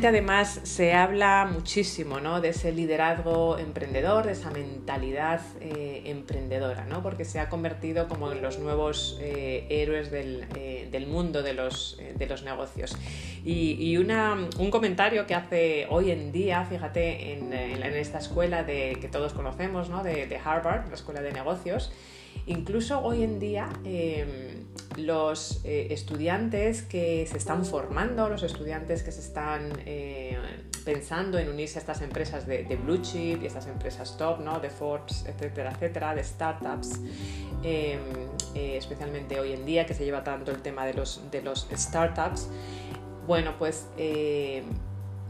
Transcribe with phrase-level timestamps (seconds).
[0.00, 2.40] además se habla muchísimo ¿no?
[2.40, 7.02] de ese liderazgo emprendedor, de esa mentalidad eh, emprendedora, ¿no?
[7.02, 11.52] porque se ha convertido como en los nuevos eh, héroes del, eh, del, mundo de
[11.52, 12.96] los, de los negocios.
[13.44, 18.96] Y, una, un comentario que hace hoy en día, fíjate, en, en esta escuela de,
[19.00, 20.02] que todos conocemos, ¿no?
[20.02, 21.92] de Harvard, la escuela de negocios,
[22.46, 29.12] Incluso hoy en día em, los eh, estudiantes que se están formando, los estudiantes que
[29.12, 30.36] se están eh,
[30.84, 34.58] pensando en unirse a estas empresas de, blue chip y estas empresas top, ¿no?
[34.58, 37.00] de Forbes, etcétera, etcétera, de startups,
[37.62, 38.00] em,
[38.54, 41.68] eh, especialmente hoy en día que se lleva tanto el tema de los, de los
[41.72, 42.48] startups,
[43.24, 43.86] bueno, pues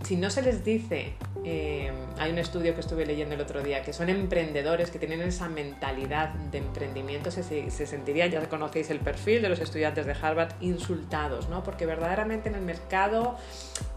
[0.05, 3.83] si no se les dice, eh, hay un estudio que estuve leyendo el otro día,
[3.83, 8.99] que son emprendedores, que tienen esa mentalidad de emprendimiento, se, se sentirían, ya conocéis el
[8.99, 11.63] perfil de los estudiantes de Harvard, insultados, ¿no?
[11.63, 13.37] Porque verdaderamente en el mercado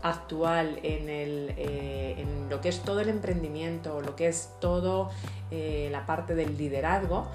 [0.01, 5.09] actual, en, eh, lo que es todo el emprendimiento, lo que es todo
[5.51, 7.27] eh, la parte del liderazgo,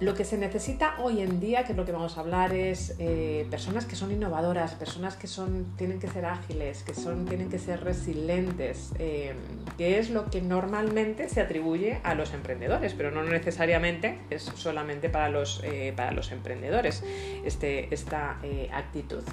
[0.00, 2.94] lo que se necesita hoy en día, que es lo que vamos a hablar, es
[2.98, 7.48] eh, personas que son innovadoras, personas que son, tienen que ser ágiles, que son, tienen
[7.50, 9.34] que ser resilientes, eh,
[9.76, 15.08] que es lo que normalmente se atribuye a los emprendedores, pero no necesariamente es solamente
[15.08, 17.02] para los, eh, para los emprendedores
[17.44, 18.38] este, esta
[18.72, 19.24] actitud.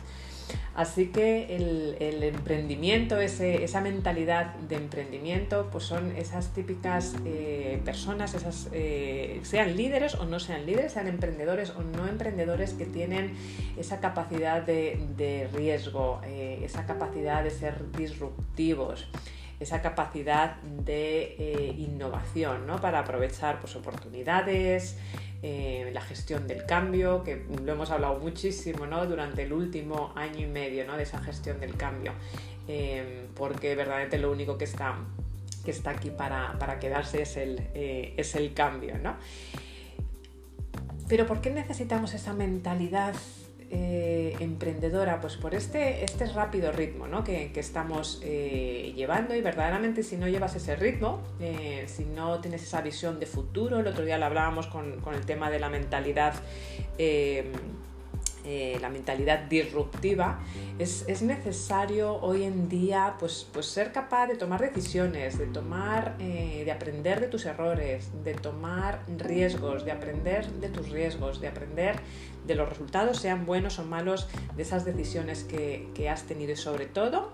[0.75, 8.67] Así que el, emprendimiento, esa mentalidad de emprendimiento, pues son esas típicas eh, personas, esas,
[8.73, 13.35] eh, sean líderes o no sean líderes, sean emprendedores o no emprendedores que tienen
[13.77, 19.07] esa capacidad de, riesgo, eh, esa capacidad de ser disruptivos
[19.59, 22.81] esa capacidad de innovación ¿no?
[22.81, 24.97] para aprovechar pues, oportunidades,
[25.47, 29.05] eh, la gestión del cambio, que lo hemos hablado muchísimo ¿no?
[29.05, 30.97] durante el último año y medio ¿no?
[30.97, 32.13] de esa gestión del cambio,
[32.67, 34.97] eh, porque verdaderamente lo único que está,
[35.63, 38.97] que está aquí para, quedarse es el, eh, es el cambio.
[38.97, 39.17] ¿no?
[41.07, 43.13] Pero ¿por qué necesitamos esa mentalidad
[43.71, 45.19] eh, emprendedora?
[45.21, 50.55] Pues por este, este rápido ritmo que, estamos eh, llevando y verdaderamente si no llevas
[50.55, 54.67] ese ritmo, eh, si no tienes esa visión de futuro, el otro día lo hablábamos
[54.67, 56.33] con, el tema de la mentalidad.
[58.79, 60.39] La mentalidad disruptiva,
[60.77, 66.71] es, necesario hoy en día pues, pues ser capaz de tomar decisiones, de tomar, de
[66.71, 71.95] aprender de tus errores, de tomar riesgos, de aprender de tus riesgos, de aprender
[72.45, 76.85] de los resultados, sean buenos o malos, de esas decisiones que, has tenido y sobre
[76.85, 77.31] todo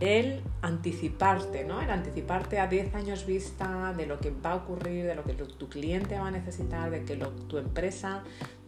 [0.00, 1.80] el anticiparte, ¿no?
[1.80, 5.32] El anticiparte a 10 años vista de lo que va a ocurrir, de lo que
[5.32, 8.24] tu cliente va a necesitar, de que tu empresa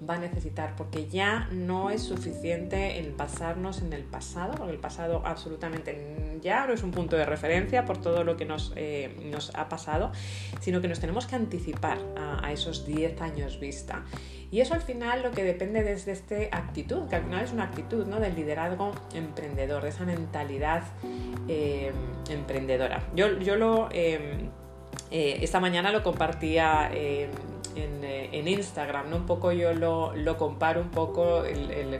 [0.09, 4.79] va a necesitar, porque ya no es suficiente el pasarnos en el pasado, porque el
[4.79, 9.17] pasado absolutamente ya no es un punto de referencia por todo lo que nos, eh,
[9.31, 10.13] nos ha pasado,
[10.61, 14.05] sino que nos tenemos que anticipar a, esos 10 años vista.
[14.51, 17.65] Y eso al final lo que depende desde esta actitud, que al final es una
[17.65, 18.21] actitud ¿no?
[18.21, 20.83] del liderazgo emprendedor, de esa mentalidad
[21.49, 21.93] eh,
[22.31, 23.03] emprendedora.
[23.17, 24.49] Yo, yo lo, eh,
[25.11, 26.91] esta mañana lo compartía
[27.77, 29.17] eh, en, Instagram, ¿no?
[29.17, 31.43] Un poco yo lo, lo comparo un poco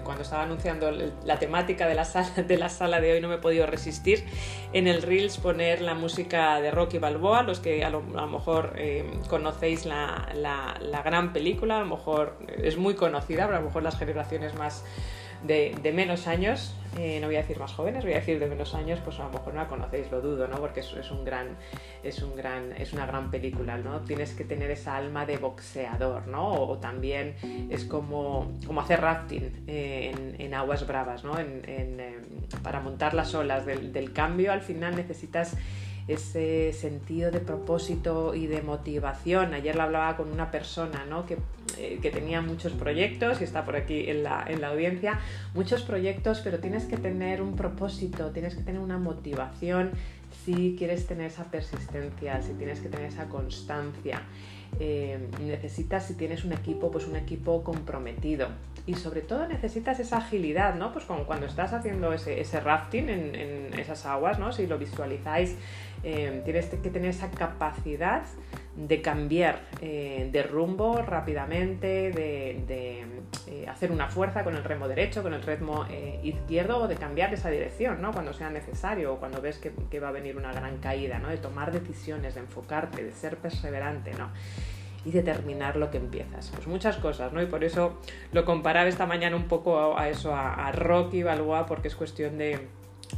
[0.05, 3.37] cuando estaba anunciando la temática de la, sala, de la sala de hoy, no me
[3.37, 4.25] he podido resistir
[4.73, 9.05] en el Reels poner la música de Rocky Balboa, los que a lo, mejor eh,
[9.29, 13.67] conocéis la, la, la gran película, a lo mejor es muy conocida, pero a lo
[13.67, 14.85] mejor las generaciones más
[15.45, 18.75] de, menos años, eh, no voy a decir más jóvenes, voy a decir de menos
[18.75, 20.57] años, pues a lo mejor no la conocéis, lo dudo, ¿no?
[20.59, 21.57] Porque es, un gran,
[22.03, 24.01] es, un gran, es una gran película, ¿no?
[24.01, 26.53] Tienes que tener esa alma de boxeador, ¿no?
[26.53, 27.35] O, también
[27.71, 31.39] es como, como hacer rafting eh, en, aguas bravas, ¿no?
[31.39, 32.23] En, em,
[32.63, 35.57] para montar las olas del cambio, al final necesitas
[36.07, 39.55] ese sentido de propósito y de motivación.
[39.55, 41.25] Ayer lo hablaba con una persona ¿no?
[41.25, 41.39] que,
[41.79, 45.19] eh, que, tenía muchos proyectos y está por aquí en la, en la audiencia,
[45.55, 49.93] muchos proyectos, pero tienes que tener un propósito, tienes que tener una motivación
[50.45, 54.23] si quieres tener esa persistencia, si tienes que tener esa constancia.
[54.81, 58.49] Eh, necesitas, si tienes un equipo, pues un equipo comprometido.
[58.87, 60.93] Y sobre todo necesitas esa agilidad, ¿no?
[60.93, 64.53] Pues como cuando estás haciendo ese, ese rafting en, en, esas aguas, ¿no?
[64.53, 65.57] Si lo visualizáis
[66.07, 68.25] eh, tienes que tener esa capacidad
[68.77, 73.07] de cambiar eh, de rumbo rápidamente, de,
[73.47, 75.87] eh, hacer una fuerza con el remo derecho, con el remo
[76.23, 78.13] izquierdo o de cambiar esa dirección ¿no?
[78.13, 81.29] cuando sea necesario o cuando ves que, va a venir una gran caída, ¿no?
[81.29, 84.13] de tomar decisiones, de enfocarte, de ser perseverante.
[84.13, 84.31] ¿no?
[85.07, 86.51] y de terminar lo que empiezas.
[86.55, 87.43] Pues muchas cosas, ¿no?
[87.43, 88.01] Y por eso
[88.33, 92.39] lo comparaba esta mañana un poco a, eso, a, a Rocky Balboa, porque es cuestión
[92.39, 92.59] de,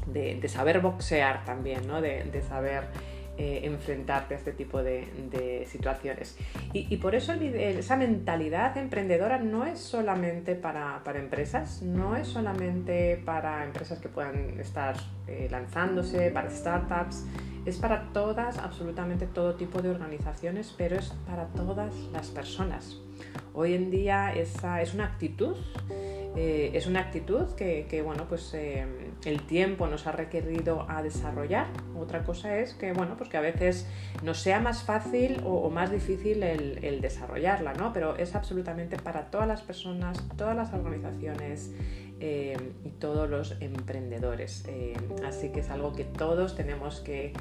[0.07, 2.01] de, saber boxear también, ¿no?
[2.01, 2.85] de, saber
[3.39, 6.37] eh, enfrentarte a este tipo de, situaciones.
[6.73, 13.65] Y, por eso esa mentalidad emprendedora no es solamente para, empresas, no es solamente para
[13.65, 14.97] empresas que puedan estar
[15.27, 17.25] eh, lanzándose, para startups,
[17.65, 23.01] es para todas, absolutamente todo tipo de organizaciones, pero es para todas las personas.
[23.55, 25.57] Hoy en día esa es una actitud
[26.37, 28.55] eh, es una actitud que, bueno, pues
[29.27, 31.67] el tiempo nos ha requerido a desarrollar.
[31.99, 33.87] Otra cosa es que, bueno, pues que a veces
[34.23, 37.93] nos sea más fácil o, más difícil el, desarrollarla, ¿no?
[37.93, 41.73] Pero es absolutamente para todas las personas, todas las organizaciones
[42.21, 44.65] eh, y todos los emprendedores.
[45.27, 47.33] así que es algo que todos tenemos que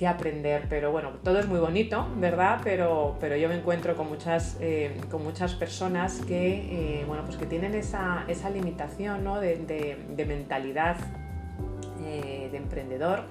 [0.00, 2.62] que aprender, pero bueno, todo es muy bonito, ¿verdad?
[2.64, 7.36] Pero, pero yo me encuentro con muchas, eh, con muchas personas que, eh, bueno, pues
[7.36, 9.40] que tienen esa, esa limitación ¿no?
[9.40, 10.96] de, de, mentalidad
[12.02, 13.24] eh, de emprendedor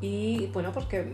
[0.00, 1.12] y, bueno, pues que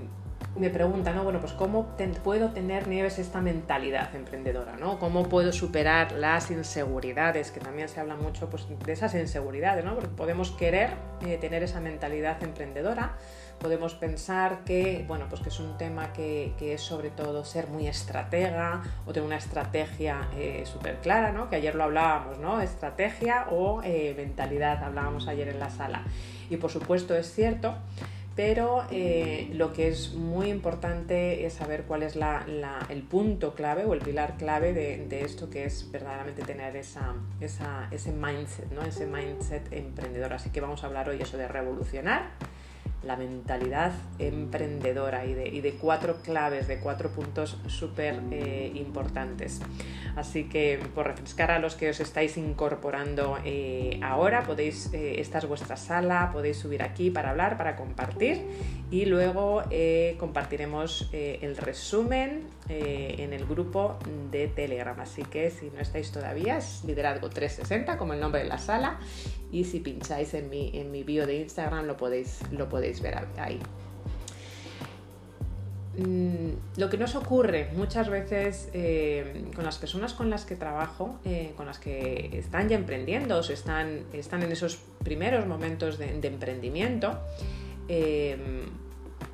[0.55, 1.25] me preguntan, ¿no?
[1.25, 5.01] Bueno, pues cómo puedo tener Nieves esta mentalidad emprendedora, ¿no?
[5.01, 7.51] ¿Cómo puedo superar las inseguridades?
[7.51, 9.97] Que también se habla mucho pues, de esas inseguridades, ¿no?
[9.97, 10.91] Porque podemos querer
[11.41, 13.17] tener esa mentalidad emprendedora,
[13.63, 17.87] podemos pensar que, bueno, pues que es un tema que, es sobre todo ser muy
[17.87, 21.49] estratega o tener una estrategia eh, súper clara, ¿no?
[21.49, 22.61] que ayer lo hablábamos, ¿no?
[22.61, 26.03] estrategia o eh, mentalidad, hablábamos ayer en la sala.
[26.51, 27.77] Y por supuesto es cierto,
[28.35, 32.19] pero eh, lo que es muy importante es saber cuál es
[32.89, 38.11] el punto clave o el pilar clave de, esto que es verdaderamente tener esa, ese
[38.11, 38.83] mindset, ¿no?
[38.83, 40.33] ese mindset emprendedor.
[40.33, 42.31] Así que vamos a hablar hoy eso de revolucionar
[43.05, 49.61] la mentalidad emprendedora y de, cuatro claves, de cuatro puntos súper eh, importantes.
[50.15, 55.39] Así que por refrescar a los que os estáis incorporando eh, ahora, podéis, eh, esta
[55.39, 58.43] es vuestra sala, podéis subir aquí para hablar, para compartir
[58.91, 59.63] y luego
[60.19, 63.99] compartiremos el resumen en el grupo
[64.31, 64.99] de Telegram.
[65.01, 68.99] Así que si no estáis todavía, es Liderazgo 360 como el nombre de la sala
[69.51, 73.19] y si pincháis en mi, en mi bio de Instagram lo podéis, lo podéis ver
[73.37, 73.61] ahí.
[75.99, 81.21] Mm, lo que nos ocurre muchas veces eh, con las personas con las que trabajo,
[81.27, 86.19] eh, con las que están ya emprendiendo o están, están en esos primeros momentos de,
[86.27, 87.19] emprendimiento,
[87.89, 88.39] eh,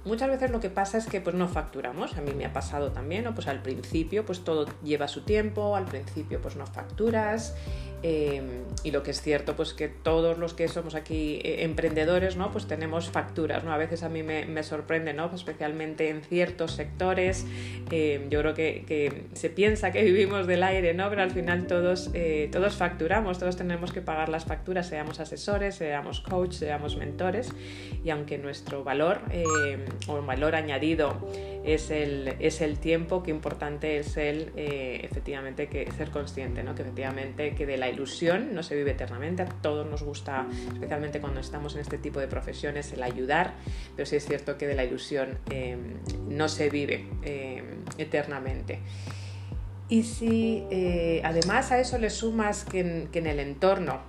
[0.08, 2.90] muchas veces lo que pasa es que pues no facturamos, a mí me ha pasado
[2.90, 3.34] también, ¿no?
[3.34, 7.54] pues al principio pues todo lleva su tiempo, al principio pues no facturas
[8.02, 12.36] Em, y lo que es cierto, pues que todos los que somos aquí eh, emprendedores,
[12.36, 12.52] ¿no?
[12.52, 13.72] Pues tenemos facturas, ¿no?
[13.72, 15.30] A veces a mí me, sorprende, ¿no?
[15.34, 17.44] Especialmente en ciertos sectores.
[17.90, 21.08] Em, yo creo que, se piensa que vivimos del aire, ¿no?
[21.10, 25.74] Pero al final todos, eh, todos facturamos, todos tenemos que pagar las facturas, seamos asesores,
[25.74, 27.52] seamos coach, seamos mentores.
[28.04, 31.18] Y aunque nuestro valor em, o valor añadido
[31.64, 36.74] es el, es el tiempo, qué importante es el, eh, efectivamente, que ser consciente, ¿no?
[36.74, 41.20] Que efectivamente que de la ilusión no se vive eternamente, a todos nos gusta, especialmente
[41.20, 43.54] cuando estamos en este tipo de profesiones, el ayudar,
[43.96, 45.94] pero sí es cierto que de la ilusión em,
[46.28, 47.64] no se vive em,
[47.98, 48.80] eternamente.
[49.88, 54.00] Y si eh, además a eso le sumas que en, el entorno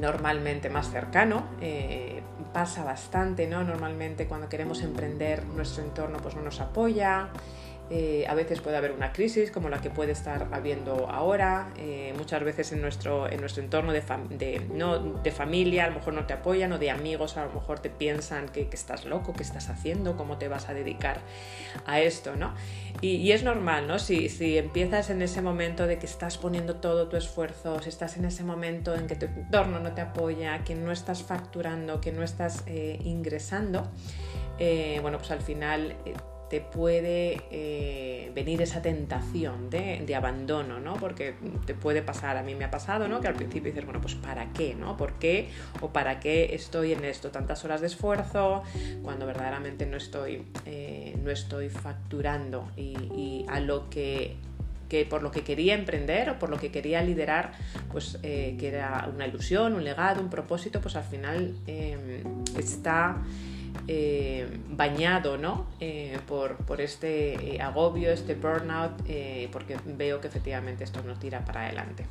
[0.00, 3.62] normalmente más cercano, eh, pasa bastante, ¿no?
[3.64, 7.28] Normalmente cuando queremos emprender nuestro entorno pues no nos apoya,
[7.88, 11.72] eh, a veces puede haber una crisis como la que puede estar habiendo ahora.
[11.76, 16.14] Eh, muchas veces en nuestro, en nuestro entorno de, no, de familia a lo mejor
[16.14, 19.44] no te apoyan o de amigos a lo mejor te piensan que, estás loco, que
[19.44, 21.20] estás haciendo, cómo te vas a dedicar
[21.86, 22.34] a esto.
[22.34, 22.54] ¿no?
[23.00, 23.98] Y, es normal, ¿no?
[23.98, 28.16] Si, si, empiezas en ese momento de que estás poniendo todo tu esfuerzo, si estás
[28.16, 32.10] en ese momento en que tu entorno no te apoya, que no estás facturando, que
[32.10, 33.88] no estás eh, ingresando,
[35.02, 35.94] bueno, pues al final
[36.48, 40.94] te puede eh, venir esa tentación de, abandono, ¿no?
[40.94, 41.34] Porque
[41.66, 43.20] te puede pasar, a mí me ha pasado, ¿no?
[43.20, 44.96] Que al principio dices, bueno, pues ¿para qué, no?
[44.96, 45.48] ¿Por qué
[45.80, 47.30] o para qué estoy en esto?
[47.30, 48.62] Tantas horas de esfuerzo
[49.02, 54.36] cuando verdaderamente no estoy, eh, no estoy facturando y, a lo que
[54.88, 57.50] que por lo que quería emprender o por lo que quería liderar,
[57.90, 62.22] pues eh, que era una ilusión, un legado, un propósito, pues al final em,
[62.56, 63.20] está
[63.88, 65.66] eh, bañado ¿no?
[65.78, 68.96] Eh, por, por, este eh, agobio, este burnout,
[69.52, 72.04] porque veo que efectivamente esto nos tira para adelante.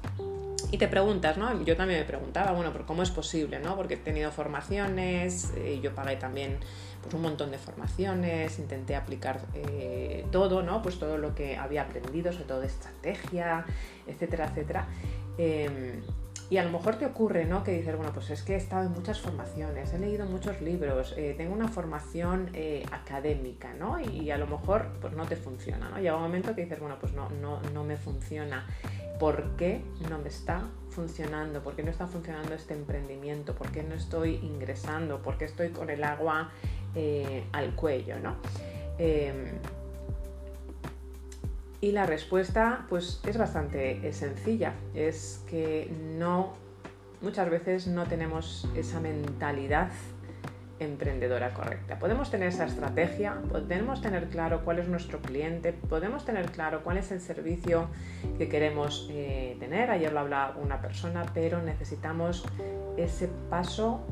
[0.71, 1.63] Y te preguntas, ¿no?
[1.63, 3.75] Yo también me preguntaba, bueno, pero ¿cómo es posible, no?
[3.75, 6.57] Porque he tenido formaciones, yo pagué también
[7.01, 9.41] pues, un montón de formaciones, intenté aplicar
[10.31, 10.81] todo, ¿no?
[10.81, 13.65] Pues todo lo que había aprendido, sobre todo de estrategia,
[14.07, 14.87] etcétera, etcétera.
[15.37, 16.01] Em,
[16.49, 17.63] y a lo mejor te ocurre, ¿no?
[17.63, 21.13] Que dices, bueno, pues es que he estado en muchas formaciones, he leído muchos libros,
[21.17, 23.99] eh, tengo una formación eh, académica, ¿no?
[23.99, 25.97] Y, a lo mejor pues no te funciona, ¿no?
[25.97, 28.67] Llega un momento que dices, bueno, pues no, no, no me funciona.
[29.19, 31.63] ¿Por qué no me está funcionando?
[31.63, 33.55] ¿Por qué no está funcionando este emprendimiento?
[33.55, 35.21] ¿Por qué no estoy ingresando?
[35.21, 36.51] ¿Por qué estoy con el agua
[36.95, 38.35] eh, al cuello, ¿no?
[41.85, 45.87] Y la respuesta pues es bastante sencilla, es que
[46.17, 46.53] no
[47.21, 49.91] muchas veces no tenemos esa mentalidad
[50.79, 51.99] emprendedora correcta.
[51.99, 56.97] Podemos tener esa estrategia, podemos tener claro cuál es nuestro cliente, podemos tener claro cuál
[56.97, 57.87] es el servicio
[58.39, 59.91] que queremos eh, tener.
[59.91, 62.45] Ayer lo hablaba una persona, pero necesitamos
[62.97, 64.03] ese paso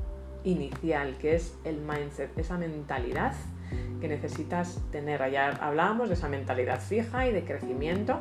[0.44, 3.34] inicial, que es el mindset, esa mentalidad
[4.02, 5.30] que necesitas tener.
[5.32, 8.20] Ya hablábamos de esa mentalidad fija y de crecimiento,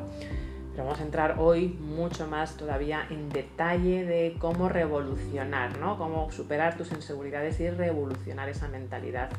[0.72, 5.98] pero vamos a entrar hoy mucho más todavía en detalle de cómo revolucionar, ¿no?
[5.98, 9.30] Cómo superar tus inseguridades y revolucionar esa mentalidad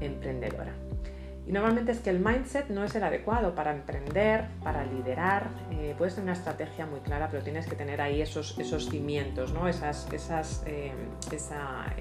[0.00, 0.72] emprendedora.
[1.48, 5.48] Y normalmente es que el mindset no es el adecuado para emprender, para liderar.
[5.70, 9.54] Eh, puedes tener una estrategia muy clara, pero tienes que tener ahí esos, esos cimientos,
[9.54, 9.66] ¿no?
[9.66, 10.92] esas, esas, eh,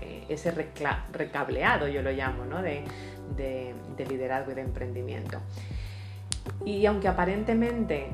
[0.02, 0.52] eh, ese
[1.14, 2.62] recableado, yo lo llamo, ¿no?
[2.62, 2.84] de,
[3.38, 5.40] de, liderazgo y de emprendimiento.
[6.66, 8.12] Y aunque aparentemente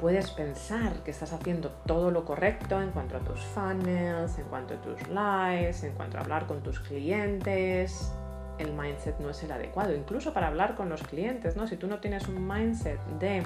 [0.00, 4.74] puedes pensar que estás haciendo todo lo correcto en cuanto a tus funnels, en cuanto
[4.74, 8.12] a tus lives, en cuanto a hablar con tus clientes,
[8.58, 11.66] el mindset no es el adecuado, incluso para hablar con los clientes, ¿no?
[11.66, 13.42] Si tú no tienes un mindset de,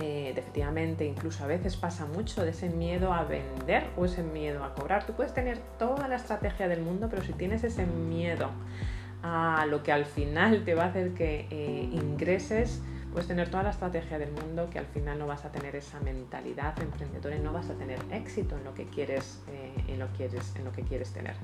[0.00, 4.64] eh, efectivamente, incluso a veces pasa mucho de ese miedo a vender o ese miedo
[4.64, 5.04] a cobrar.
[5.04, 8.50] Tú puedes tener toda la estrategia del mundo, pero si tienes ese miedo
[9.22, 13.62] a lo que al final te va a hacer que eh, ingreses, puedes tener toda
[13.62, 17.40] la estrategia del mundo que al final no vas a tener esa mentalidad emprendedora y
[17.40, 20.72] no vas a tener éxito en lo que quieres, eh, en lo quieres, en lo
[20.72, 21.34] que quieres tener.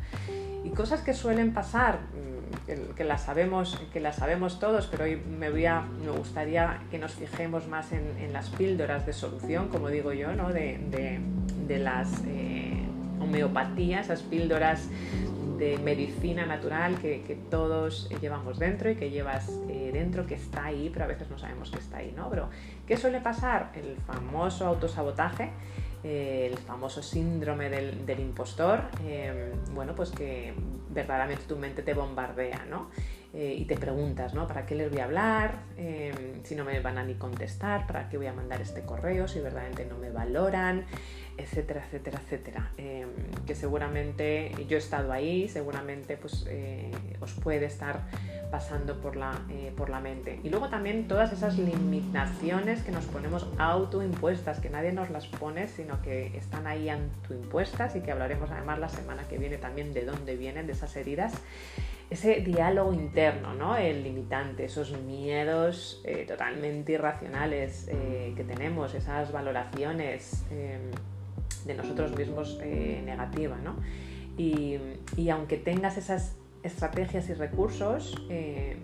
[0.65, 5.17] Y cosas que suelen pasar, mm, que, las sabemos, que las sabemos todos, pero hoy
[5.17, 9.89] me, voy a, me gustaría que nos fijemos más en, las píldoras de solución, como
[9.89, 10.53] digo yo, ¿no?
[10.53, 11.21] de,
[11.79, 12.83] las eh,
[13.21, 14.89] homeopatías, esas píldoras
[15.59, 20.91] de medicina natural que, todos llevamos dentro y que llevas eh, dentro, que está ahí,
[20.93, 22.29] pero a veces no sabemos que está ahí, ¿no?
[22.31, 22.49] Pero,
[22.87, 23.71] ¿qué suele pasar?
[23.75, 25.51] El famoso autosabotaje,
[26.03, 30.55] eh, el famoso síndrome del, impostor, eh, bueno, pues que
[30.91, 32.91] verdaderamente tu mente te bombardea, ¿no?
[33.37, 34.47] y te preguntas, ¿no?
[34.47, 35.59] ¿Para qué les voy a hablar?
[36.45, 39.27] si no me van a ni contestar, ¿para qué voy a mandar este correo?
[39.27, 40.87] Si verdaderamente no me valoran
[41.37, 42.71] etcétera, etcétera, etcétera.
[42.77, 43.09] Em,
[43.47, 48.01] que seguramente yo he estado ahí, seguramente pues, eh, os puede estar
[48.51, 50.39] pasando por la, eh, por la mente.
[50.45, 55.67] Y luego también todas esas limitaciones que nos ponemos autoimpuestas, que nadie nos las pone,
[55.69, 60.05] sino que están ahí autoimpuestas y que hablaremos además la semana que viene también de
[60.05, 61.35] dónde vienen, de esas heridas.
[62.11, 63.77] Ese diálogo interno, ¿no?
[63.77, 70.91] El limitante, esos miedos eh, totalmente irracionales que tenemos, esas valoraciones em,
[71.65, 73.57] de nosotros mismos eh, negativa.
[73.63, 73.77] ¿no?
[74.37, 74.79] Y,
[75.31, 78.77] aunque tengas esas estrategias y recursos, eh,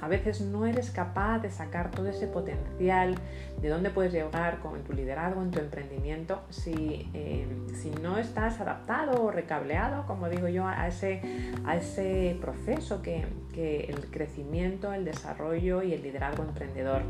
[0.00, 3.14] a veces no eres capaz de sacar todo ese potencial
[3.62, 8.60] de dónde puedes llegar con tu liderazgo, en tu emprendimiento, si, eh, si no estás
[8.60, 11.22] adaptado o recableado, como digo yo, a ese,
[11.64, 13.24] a ese proceso que,
[13.54, 17.02] que el crecimiento, el desarrollo y el liderazgo emprendedor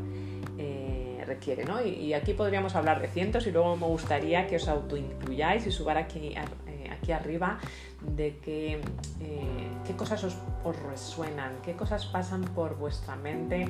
[1.25, 1.64] requiere.
[1.64, 1.85] ¿no?
[1.85, 5.99] Y, aquí podríamos hablar de cientos y luego me gustaría que os autoincluyáis y subar
[5.99, 6.35] aquí,
[6.66, 7.59] eh, aquí arriba
[8.00, 8.81] de que,
[9.21, 10.37] eh, qué cosas os,
[10.88, 13.66] resuenan, qué cosas pasan por vuestra mente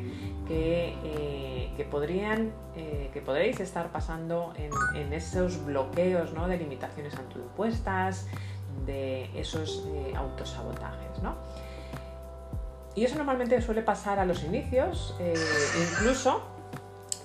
[0.47, 4.53] que, eh, que podrían, que podréis estar pasando
[4.95, 6.49] en, esos bloqueos ¿no?
[6.49, 8.27] de limitaciones autoimpuestas,
[8.87, 11.23] de esos autosabotajes.
[11.23, 11.35] ¿no?
[12.95, 15.17] Y eso normalmente suele pasar a los inicios,
[15.81, 16.54] incluso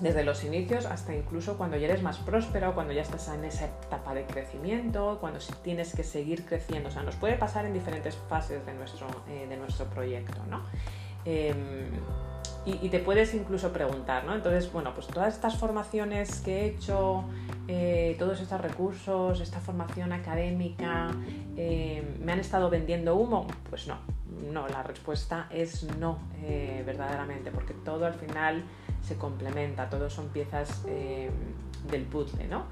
[0.00, 3.66] desde los inicios hasta incluso cuando ya eres más próspero, cuando ya estás en esa
[3.66, 6.88] etapa de crecimiento, cuando tienes que seguir creciendo.
[6.88, 10.62] O sea, nos puede pasar en diferentes fases de nuestro, eh, de nuestro proyecto, ¿no?
[11.24, 11.90] Em,
[12.66, 14.34] y, te puedes incluso preguntar, ¿no?
[14.34, 17.24] Entonces, bueno, pues todas estas formaciones que he hecho,
[17.68, 21.08] eh, todos estos recursos, esta formación académica,
[21.56, 23.46] em, ¿me han estado vendiendo humo?
[23.70, 23.96] Pues no,
[24.40, 28.64] no, la respuesta es no, eh, verdaderamente, porque todo al final
[29.06, 31.30] se complementa, todos son piezas eh,
[31.90, 32.64] del puzzle, ¿no?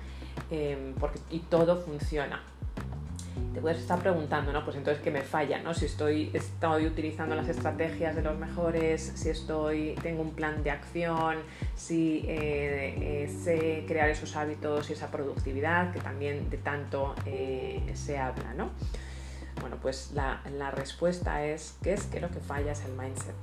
[0.51, 2.43] Eh, porque, y todo funciona.
[3.55, 4.65] te puedes estar preguntando, ¿no?
[4.65, 5.61] Pues entonces, ¿qué me falla?
[5.63, 5.75] ¿no?
[5.75, 10.71] Si estoy, estoy utilizando las estrategias de los mejores, si estoy, tengo un plan de
[10.71, 11.39] acción,
[11.75, 17.15] si eh, sé crear esos hábitos y esa productividad que también de tanto
[17.95, 18.71] se habla, ¿no?
[19.61, 23.35] Bueno, pues la, respuesta es que es que lo que falla es el mindset,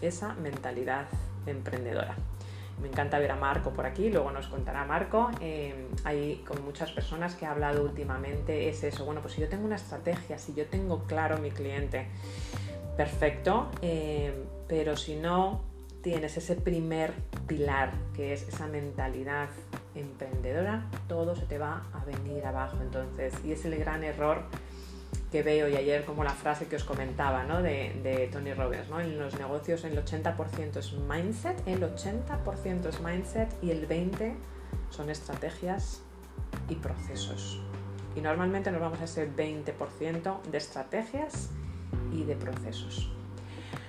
[0.00, 1.06] esa mentalidad
[1.46, 2.14] emprendedora.
[2.80, 5.30] Me encanta ver a Marco por aquí, luego nos contará Marco.
[5.40, 9.48] Eh, hay con muchas personas que ha hablado últimamente, es eso, bueno, pues si yo
[9.48, 12.08] tengo una estrategia, si yo tengo claro mi cliente,
[12.96, 15.62] perfecto, eh, pero si no
[16.02, 17.14] tienes ese primer
[17.46, 19.48] pilar, que es esa mentalidad
[19.94, 22.76] emprendedora, todo se te va a venir abajo.
[22.82, 24.42] Entonces, y es el gran error
[25.30, 27.62] que veo y ayer como la frase que os comentaba ¿no?
[27.62, 29.00] de, Tony Robbins, ¿no?
[29.00, 34.34] en los negocios el 80% es mindset, el 80% es mindset y el 20%
[34.90, 36.02] son estrategias
[36.68, 37.60] y procesos.
[38.14, 41.50] Y normalmente nos vamos a ese 20% de estrategias
[42.12, 43.10] y de procesos.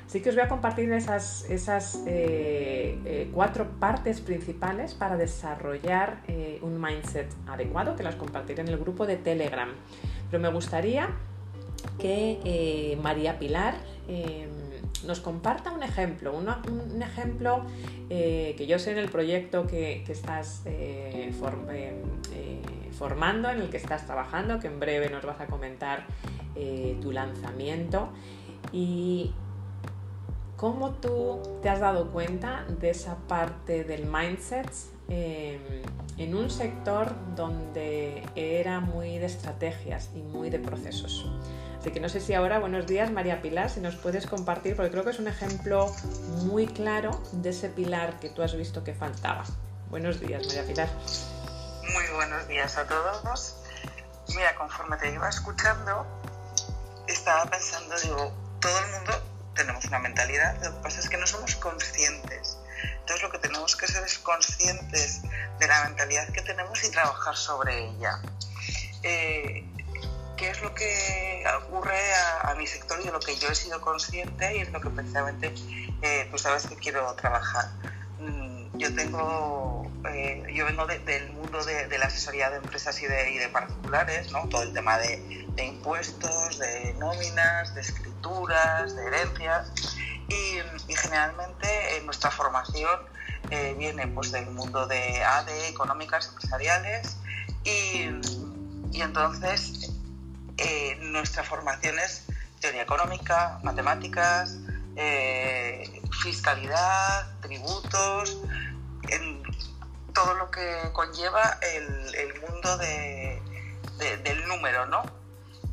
[0.08, 6.22] Así que os voy a compartir esas, esas eh, eh, cuatro partes principales para desarrollar
[6.28, 9.70] eh, un mindset adecuado, que las compartiré en el grupo de Telegram.
[10.36, 11.08] Pero me gustaría
[11.98, 13.76] que eh, María Pilar
[14.10, 14.50] em,
[15.08, 17.62] nos comparta un ejemplo, un ejemplo
[18.10, 21.32] eh, que yo sé en el proyecto que, estás eh,
[22.92, 26.06] formando, en el que estás trabajando, que en breve nos vas a comentar
[27.02, 28.10] tu lanzamiento.
[28.74, 29.32] Y
[30.58, 34.70] cómo tú te has dado cuenta de esa parte del mindset
[35.10, 35.84] em,
[36.18, 41.26] en un sector donde era muy de estrategias y muy de procesos.
[41.80, 44.92] Así que no sé si ahora, buenos días María Pilar, si nos puedes compartir, porque
[44.92, 45.94] creo que es un ejemplo
[46.46, 49.44] muy claro de ese pilar que tú has visto que faltaba.
[49.90, 50.90] Buenos días María Pilar.
[51.94, 53.58] Muy buenos días a todos.
[54.36, 56.06] Mira, conforme te iba escuchando,
[57.08, 59.12] estaba pensando, digo, todo el mundo
[59.54, 62.55] tenemos una mentalidad, lo que pasa es que no somos conscientes.
[63.00, 65.22] Entonces lo que tenemos que ser es conscientes
[65.60, 68.20] de la mentalidad que tenemos y trabajar sobre ella.
[69.04, 69.64] Eh,
[70.38, 72.00] qué es lo que ocurre
[72.44, 74.90] a, mi sector y de lo que yo he sido consciente y es lo que
[74.90, 75.54] precisamente
[76.02, 77.70] eh, tú sabes que quiero trabajar.
[78.20, 83.50] Mm, yo tengo, eh, yo vengo del mundo de, la asesoría de empresas y de,
[83.52, 84.48] particulares, ¿no?
[84.50, 89.95] todo el tema de, impuestos, de nóminas, de escrituras, de herencias
[90.28, 90.58] y,
[90.96, 93.00] generalmente en nuestra formación
[93.50, 97.18] eh, viene pues del mundo de ADE, económicas, empresariales
[97.64, 98.10] y,
[98.92, 99.92] y entonces
[100.58, 102.26] eh, nuestra formación es
[102.60, 104.58] teoría económica, matemáticas,
[104.96, 108.38] eh, fiscalidad, tributos,
[110.14, 115.04] todo lo que conlleva el, mundo del número, ¿no?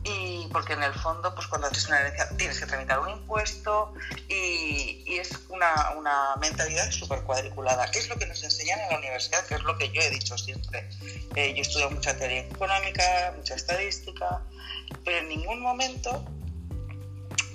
[0.04, 3.94] Y porque en el fondo, pues cuando haces una herencia tienes que tramitar un impuesto
[4.28, 8.98] y, es una, una mentalidad súper cuadriculada, que es lo que nos enseñan en la
[8.98, 10.88] universidad, que es lo que yo he dicho siempre.
[11.36, 14.42] Eh, yo he estudiado mucha teoría económica, mucha estadística,
[15.04, 16.24] pero en ningún momento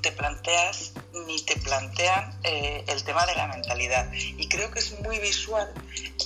[0.02, 0.94] te planteas
[1.26, 4.10] ni te plantean eh, el tema de la mentalidad.
[4.14, 5.74] Y creo que es muy visual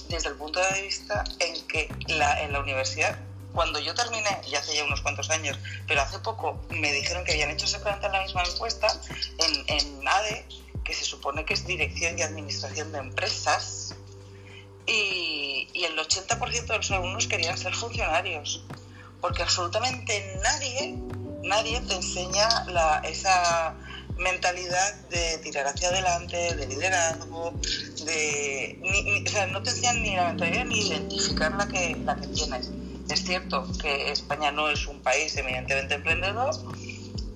[0.10, 3.18] desde el punto de vista en que la, en la universidad
[3.54, 7.34] cuando yo terminé, ya hace ya unos cuantos años, pero hace poco me dijeron que
[7.34, 8.88] habían hecho exactamente la misma encuesta
[9.38, 10.46] en, en ADE,
[10.84, 13.96] que se supone que es Dirección y Administración de Empresas,
[14.88, 18.64] y, y el 80% de los alumnos querían ser funcionarios,
[19.20, 20.98] porque absolutamente nadie,
[21.44, 23.76] nadie te enseña la, esa
[24.18, 27.54] mentalidad de tirar hacia adelante, de liderazgo,
[28.06, 32.28] de, o sea, no te enseñan ni la mentalidad ni identificar la que, la que
[32.28, 32.70] tienes.
[33.12, 36.56] Es cierto que España no es un país eminentemente emprendedor,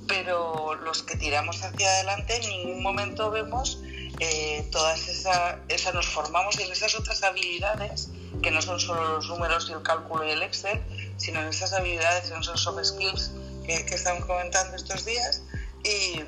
[0.07, 3.81] pero los que tiramos hacia adelante en ningún momento vemos
[4.21, 8.07] eh, todas esas, nos formamos en esas otras habilidades
[8.41, 10.81] que no son solo los números y el cálculo y el Excel,
[11.17, 13.31] sino en esas habilidades, en esos soft skills
[13.65, 15.41] que, estamos comentando estos días.
[15.83, 16.23] Y,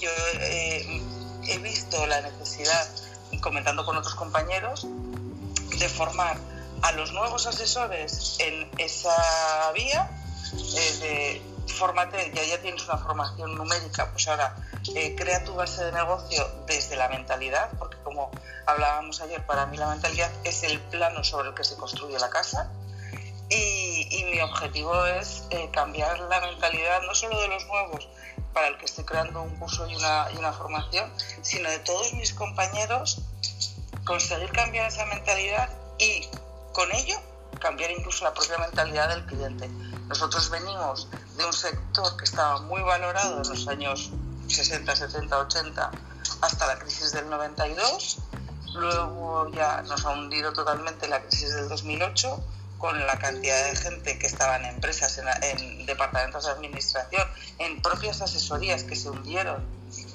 [0.00, 0.10] yo
[0.40, 1.00] eh,
[1.46, 2.88] he visto la necesidad,
[3.40, 4.88] comentando con otros compañeros,
[5.78, 6.38] de formar
[6.84, 10.10] a los nuevos asesores en esa vía
[10.76, 14.54] eh, de formate, ya, ya tienes una formación numérica, pues ahora
[14.94, 18.30] eh, crea tu base de negocio desde la mentalidad, porque como
[18.66, 22.28] hablábamos ayer, para mí la mentalidad es el plano sobre el que se construye la
[22.28, 22.70] casa.
[23.48, 28.08] Y, mi objetivo es eh, cambiar la mentalidad no solo de los nuevos,
[28.52, 32.12] para el que estoy creando un curso y una, y una formación, sino de todos
[32.14, 33.22] mis compañeros,
[34.04, 36.28] conseguir cambiar esa mentalidad y
[36.74, 37.16] con ello
[37.60, 39.68] cambiar incluso la propia mentalidad del cliente.
[40.08, 41.08] Nosotros venimos
[41.38, 44.10] de un sector que estaba muy valorado en los años
[44.48, 45.90] 60, 70, 80
[46.42, 48.18] hasta la crisis del 92.
[48.74, 52.44] Luego ya nos ha hundido totalmente la crisis del 2008
[52.76, 57.26] con la cantidad de gente que estaba en empresas, en, departamentos de administración,
[57.58, 59.64] en propias asesorías que se hundieron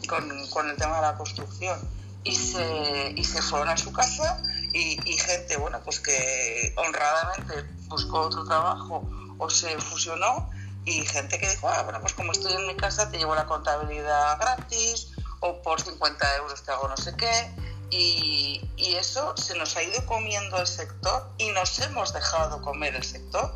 [0.07, 1.79] con, con el tema de la construcción
[2.23, 4.41] y se, y se fueron a su casa
[4.73, 10.49] y, y, gente bueno pues que honradamente buscó otro trabajo o se fusionó
[10.85, 13.45] y gente que dijo, ah, bueno, pues como estoy en mi casa te llevo la
[13.45, 17.51] contabilidad gratis o por 50 euros te hago no sé qué
[17.89, 23.03] y, eso se nos ha ido comiendo el sector y nos hemos dejado comer el
[23.03, 23.55] sector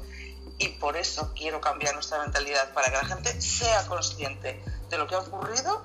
[0.57, 5.05] y por eso quiero cambiar nuestra mentalidad para que la gente sea consciente de lo
[5.05, 5.83] que ha ocurrido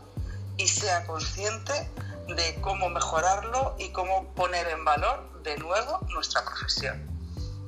[0.59, 1.91] y sea consciente
[2.29, 7.07] de cómo mejorarlo y cómo poner en valor de nuevo nuestra profesión.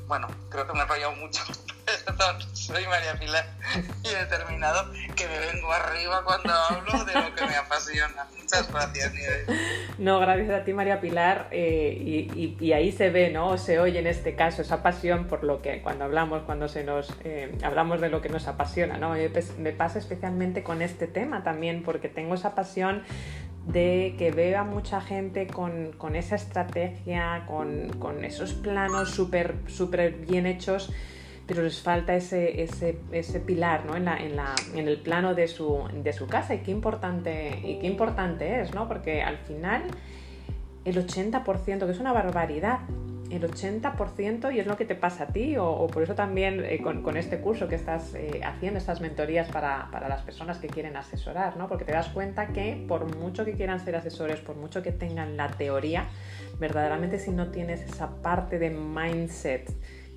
[0.06, 1.42] Bueno, creo que me he enrollado mucho.
[2.52, 3.44] Soy María Pilar
[4.04, 8.26] y he determinado que me vengo arriba cuando hablo de lo que me apasiona.
[8.36, 9.46] Muchas gracias, Nieves.
[9.98, 11.48] No, gracias a ti, María Pilar.
[11.50, 13.58] Eh, y, ahí se ve, ¿no?
[13.58, 17.12] Se oye en este caso esa pasión por lo que cuando hablamos, cuando se nos
[17.24, 19.14] eh, hablamos de lo que nos apasiona, ¿no?
[19.58, 23.02] Me pasa especialmente con este tema también, porque tengo esa pasión
[23.66, 30.12] de que vea mucha gente con, con esa estrategia, con, con esos planos súper super
[30.12, 30.90] bien hechos
[31.50, 33.96] pero les falta ese, ese, ese pilar ¿no?
[33.96, 37.58] en, la, en, la, en, el plano de su, de su, casa y qué importante,
[37.64, 38.86] y qué importante es, ¿no?
[38.86, 39.82] porque al final
[40.84, 42.78] el 80%, que es una barbaridad,
[43.30, 46.80] el 80% y es lo que te pasa a ti, o, por eso también eh,
[46.80, 50.68] con, con, este curso que estás eh, haciendo, estas mentorías para, para, las personas que
[50.68, 51.66] quieren asesorar, ¿no?
[51.66, 55.36] porque te das cuenta que por mucho que quieran ser asesores, por mucho que tengan
[55.36, 56.06] la teoría,
[56.60, 59.68] verdaderamente si no tienes esa parte de mindset,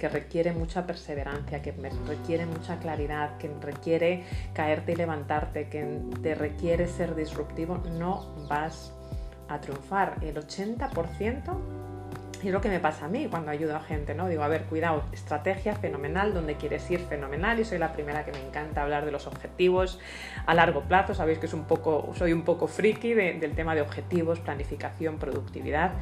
[0.03, 1.71] que requiere mucha perseverancia, que
[2.05, 8.91] requiere mucha claridad, que requiere caerte y levantarte, que te requiere ser disruptivo, no vas
[9.47, 10.17] a triunfar.
[10.19, 11.57] El 80%
[12.43, 14.27] es lo que me pasa a mí cuando ayudo a gente, ¿no?
[14.27, 18.33] Digo, a ver, cuidado, estrategia fenomenal, donde quieres ir fenomenal y soy la primera que
[18.33, 20.01] me encanta hablar de los objetivos
[20.45, 23.79] a largo plazo, sabéis que es un poco, soy un poco friki del tema de
[23.79, 25.93] objetivos, planificación, productividad,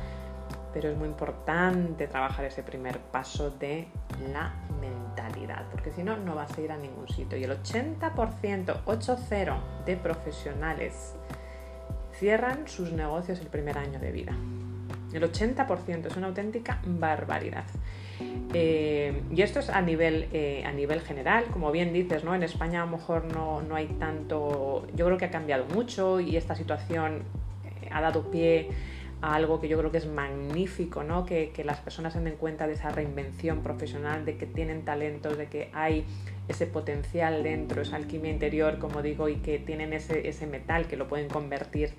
[0.73, 3.87] pero es muy importante trabajar ese primer paso de
[4.31, 7.37] la mentalidad, porque si no, no vas a ir a ningún sitio.
[7.37, 11.15] Y el 80%, 8-0 de profesionales
[12.13, 14.35] cierran sus negocios el primer año de vida.
[15.13, 17.65] El 80% es una auténtica barbaridad.
[18.53, 22.35] Eh, y esto es a nivel, eh, a nivel general, como bien dices, ¿no?
[22.35, 26.19] En España a lo mejor no, no hay tanto, yo creo que ha cambiado mucho
[26.19, 27.23] y esta situación
[27.65, 28.69] eh, ha dado pie
[29.21, 31.25] algo que yo creo que es magnífico, ¿no?
[31.25, 35.47] que, las personas se den cuenta de esa reinvención profesional, de que tienen talentos, de
[35.47, 36.05] que hay
[36.47, 40.97] ese potencial dentro, esa alquimia interior, como digo, y que tienen ese, ese metal que
[40.97, 41.91] lo pueden convertir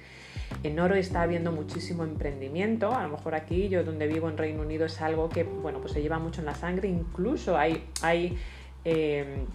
[0.65, 0.97] en oro.
[0.97, 5.01] Está habiendo muchísimo emprendimiento, a lo mejor aquí, yo donde vivo en Reino Unido, es
[5.01, 7.85] algo que bueno, pues se lleva mucho en la sangre, incluso hay...
[8.03, 8.37] hay
[8.85, 9.47] eh,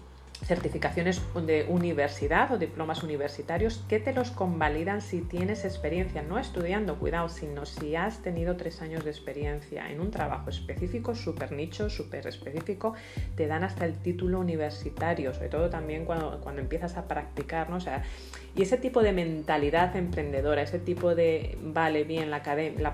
[0.44, 6.98] certificaciones de universidad o diplomas universitarios que te los convalidan si tienes experiencia, no estudiando,
[6.98, 11.90] cuidado, sino si has tenido tres años de experiencia en un trabajo específico, súper nicho,
[11.90, 12.94] súper específico,
[13.36, 17.76] te dan hasta el título universitario, sobre todo también cuando, cuando empiezas a practicar, ¿no?
[17.76, 18.04] O sea,
[18.56, 22.42] y ese tipo de mentalidad emprendedora, ese tipo de, vale, bien, la,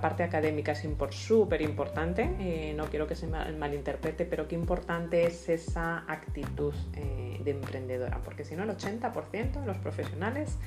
[0.00, 5.48] parte académica es súper importante, eh, no quiero que se malinterprete, pero qué importante es
[5.48, 10.58] esa actitud eh, de emprendedora, porque si no el 80% de los profesionales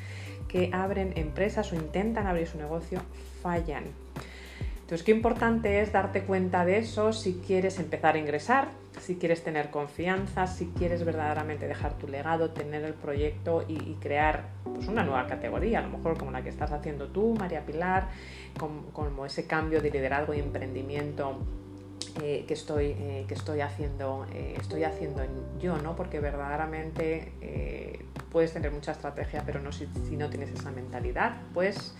[0.47, 3.01] que abren empresas o intentan abrir su negocio
[3.41, 3.83] fallan.
[4.81, 9.43] Entonces, qué importante es darte cuenta de eso si quieres empezar a ingresar, si quieres
[9.43, 15.03] tener confianza, si quieres verdaderamente dejar tu legado, tener el proyecto y, crear pues, una
[15.03, 18.09] nueva categoría, a lo mejor como la que estás haciendo tú, María Pilar,
[18.57, 21.39] como, ese cambio de liderazgo y emprendimiento
[22.21, 25.21] eh, que, estoy, eh, que estoy haciendo, eh, estoy haciendo
[25.59, 25.95] yo, ¿no?
[25.95, 27.31] Porque verdaderamente
[28.31, 31.95] puedes tener mucha estrategia, pero no si, si no tienes esa mentalidad, pues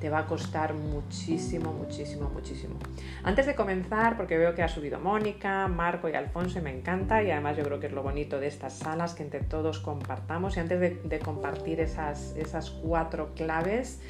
[0.00, 2.74] te va a costar muchísimo, muchísimo, muchísimo.
[3.22, 7.22] Antes de comenzar, porque veo que ha subido Mónica, Marco y Alfonso y me encanta
[7.22, 10.56] y además yo creo que es lo bonito de estas salas que entre todos compartamos
[10.56, 14.00] y antes de, compartir esas, esas cuatro claves,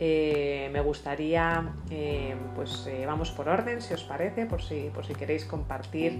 [0.00, 5.04] eh, me gustaría, eh, pues eh, vamos por orden, si os parece, por si, por
[5.04, 6.18] si queréis compartir,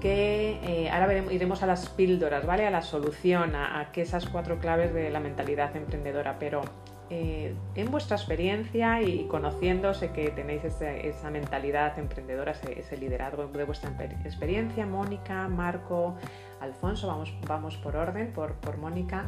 [0.00, 2.66] que ahora iremos a las píldoras, ¿vale?
[2.66, 6.62] A la solución, a, a que esas cuatro claves de la mentalidad emprendedora, pero
[7.10, 13.90] eh, en vuestra experiencia y conociéndose que tenéis esa, mentalidad emprendedora, ese, liderazgo de vuestra
[14.24, 16.16] experiencia, Mónica, Marco,
[16.60, 19.26] Alfonso, vamos, vamos por orden, por, por Mónica.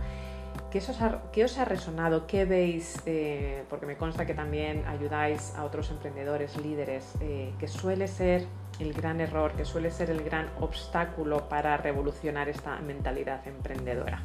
[0.70, 2.26] ¿Qué os, ha, ¿Qué os, ha, resonado?
[2.26, 3.02] ¿Qué veis?
[3.06, 8.46] Eh, porque me consta que también ayudáis a otros emprendedores, líderes, eh, que suele ser
[8.80, 14.22] el gran error, que suele ser el gran obstáculo para revolucionar esta mentalidad emprendedora.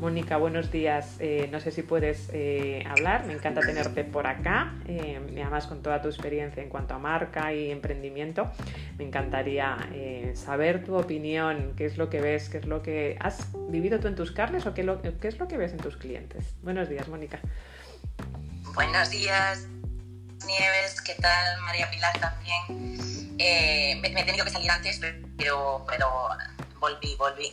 [0.00, 1.16] Mónica, buenos días.
[1.18, 5.82] Eh, no sé si puedes eh, hablar, me encanta tenerte por acá, eh, además con
[5.82, 8.50] toda tu experiencia en cuanto a marca y emprendimiento.
[8.96, 9.76] Me encantaría
[10.34, 14.08] saber tu opinión, qué es lo que ves, qué es lo que has vivido tú
[14.08, 16.54] en tus carnes o qué, qué es lo que ves en tus clientes.
[16.62, 17.40] Buenos días, Mónica.
[18.74, 19.68] Buenos días,
[20.46, 21.60] Nieves, ¿qué tal?
[21.62, 23.36] María Pilar también.
[23.38, 25.00] Eh, me, he tenido que salir antes,
[25.36, 26.28] pero, pero
[26.78, 27.52] volví, volví.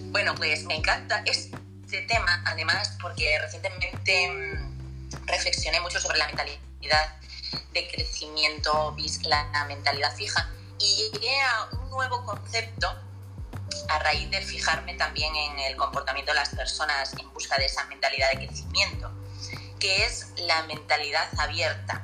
[0.10, 7.16] bueno, pues me encanta este tema, además, porque recientemente mm, reflexioné mucho sobre la mentalidad
[7.72, 12.94] de crecimiento, la mentalidad fija, y llegué a un nuevo concepto
[13.88, 17.84] a raíz de fijarme también en el comportamiento de las personas en busca de esa
[17.86, 19.10] mentalidad de crecimiento,
[19.84, 22.02] que es la mentalidad abierta.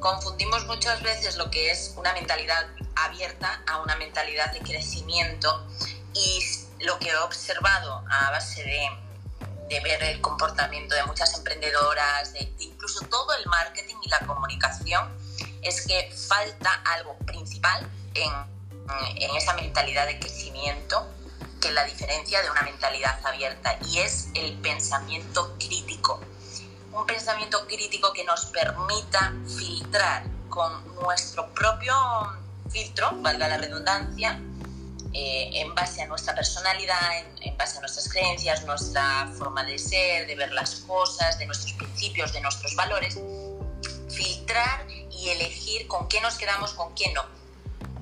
[0.00, 5.66] Confundimos muchas veces lo que es una mentalidad abierta a una mentalidad de crecimiento
[6.12, 6.44] y
[6.80, 13.00] lo que he observado a base de, ver el comportamiento de muchas emprendedoras, de, incluso
[13.06, 15.08] todo el marketing y la comunicación,
[15.62, 18.30] es que falta algo principal en,
[19.16, 21.08] en esa mentalidad de crecimiento
[21.62, 26.20] que la diferencia de una mentalidad abierta y es el pensamiento crítico
[26.92, 31.94] un pensamiento crítico que nos permita filtrar con nuestro propio
[32.70, 34.40] filtro, valga la redundancia,
[35.14, 36.98] eh, en base a nuestra personalidad,
[37.40, 41.74] en, base a nuestras creencias, nuestra forma de ser, de ver las cosas, de nuestros
[41.74, 43.18] principios, de nuestros valores,
[44.08, 47.24] filtrar y elegir con qué nos quedamos, con qué no.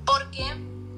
[0.05, 0.45] Porque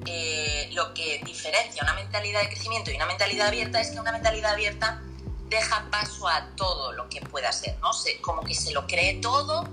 [0.05, 4.11] eh, lo que diferencia una mentalidad de crecimiento y una mentalidad abierta es que una
[4.11, 5.01] mentalidad abierta
[5.49, 7.93] deja paso a todo lo que pueda ser, ¿no?
[7.93, 9.67] Se, como que se lo cree todo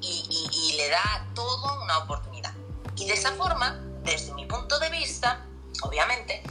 [0.00, 2.52] y, le da a todo una oportunidad.
[2.96, 5.46] Y de esa forma, desde mi punto de vista,
[5.82, 6.42] obviamente,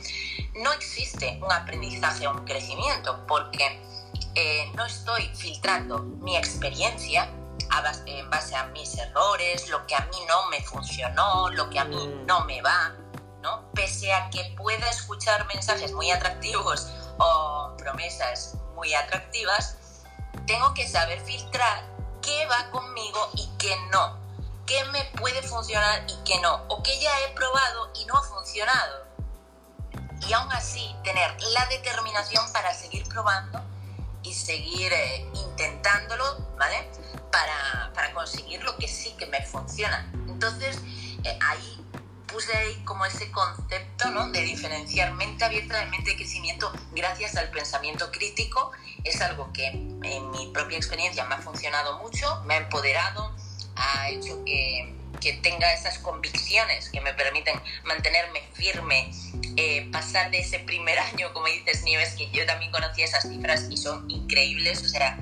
[0.56, 3.82] no existe un aprendizaje o un crecimiento porque
[4.36, 7.30] eh, no estoy filtrando mi experiencia
[8.06, 11.86] en base a mis errores, lo que a mí no me funcionó, lo que a
[11.86, 12.26] mí mm.
[12.26, 12.96] no me va,
[13.42, 13.70] ¿no?
[13.74, 19.78] Pese a que pueda escuchar mensajes muy atractivos o promesas muy atractivas,
[20.48, 21.84] tengo que saber filtrar
[22.22, 24.20] qué va conmigo y qué no,
[24.66, 28.24] qué me puede funcionar y qué no, o qué ya he probado y no ha
[28.24, 29.06] funcionado.
[30.28, 33.62] Y aún así tener la determinación para seguir probando
[34.24, 36.90] y seguir eh, intentándolo, ¿vale?
[37.32, 40.10] Para, para, conseguir lo que sí que me funciona.
[40.28, 40.78] Entonces,
[41.24, 41.85] eh, ahí
[42.36, 44.30] puse ahí como ese concepto ¿no?
[44.30, 48.74] de diferenciar mente abierta de mente de crecimiento gracias al pensamiento crítico.
[49.06, 53.34] Es algo que en mi propia experiencia me ha funcionado mucho, me ha empoderado,
[53.78, 59.12] ha hecho que, que tenga esas convicciones que me permiten mantenerme firme,
[59.56, 63.68] eh, pasar de ese primer año, como dices Nieves, que yo también conocí esas cifras
[63.70, 65.18] y son increíbles, o sea,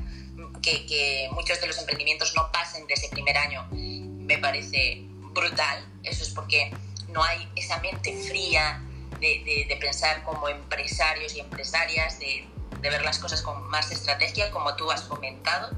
[0.63, 5.87] que, que muchos de los emprendimientos no pasen de ese primer año, me parece brutal.
[6.03, 6.71] Eso es porque
[7.13, 8.81] no hay esa mente fría
[9.19, 12.47] de, pensar como empresarios y empresarias, de,
[12.81, 15.71] ver las cosas con más estrategia, como tú has comentado.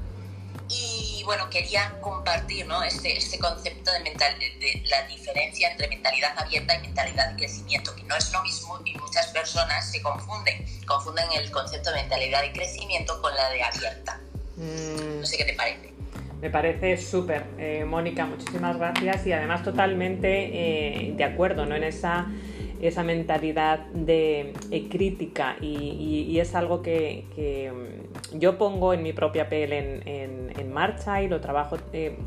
[0.68, 2.82] Y bueno, quería compartir ¿no?
[2.82, 7.94] este, este concepto de, mental, de, la diferencia entre mentalidad abierta y mentalidad de crecimiento,
[7.94, 12.42] que no es lo mismo y muchas personas se confunden, confunden el concepto de mentalidad
[12.42, 14.20] de crecimiento con la de abierta.
[14.56, 15.20] Mm.
[15.20, 15.95] No sé qué te parece.
[16.40, 21.74] Me parece súper, eh, Mónica, muchísimas gracias y además totalmente eh, de acuerdo ¿no?
[21.74, 22.26] en esa,
[22.80, 27.24] esa mentalidad de eh, crítica y, es algo que,
[27.72, 31.78] mm, yo pongo en mi propia piel en, en marcha y lo trabajo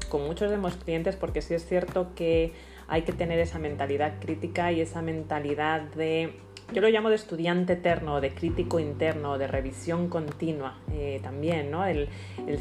[0.10, 2.54] con muchos de mis clientes porque sí es cierto que
[2.88, 6.34] hay que tener esa mentalidad crítica y esa mentalidad de
[6.74, 11.86] yo lo llamo de estudiante eterno, de crítico interno, de revisión continua eh, también, ¿no?
[11.86, 12.10] El,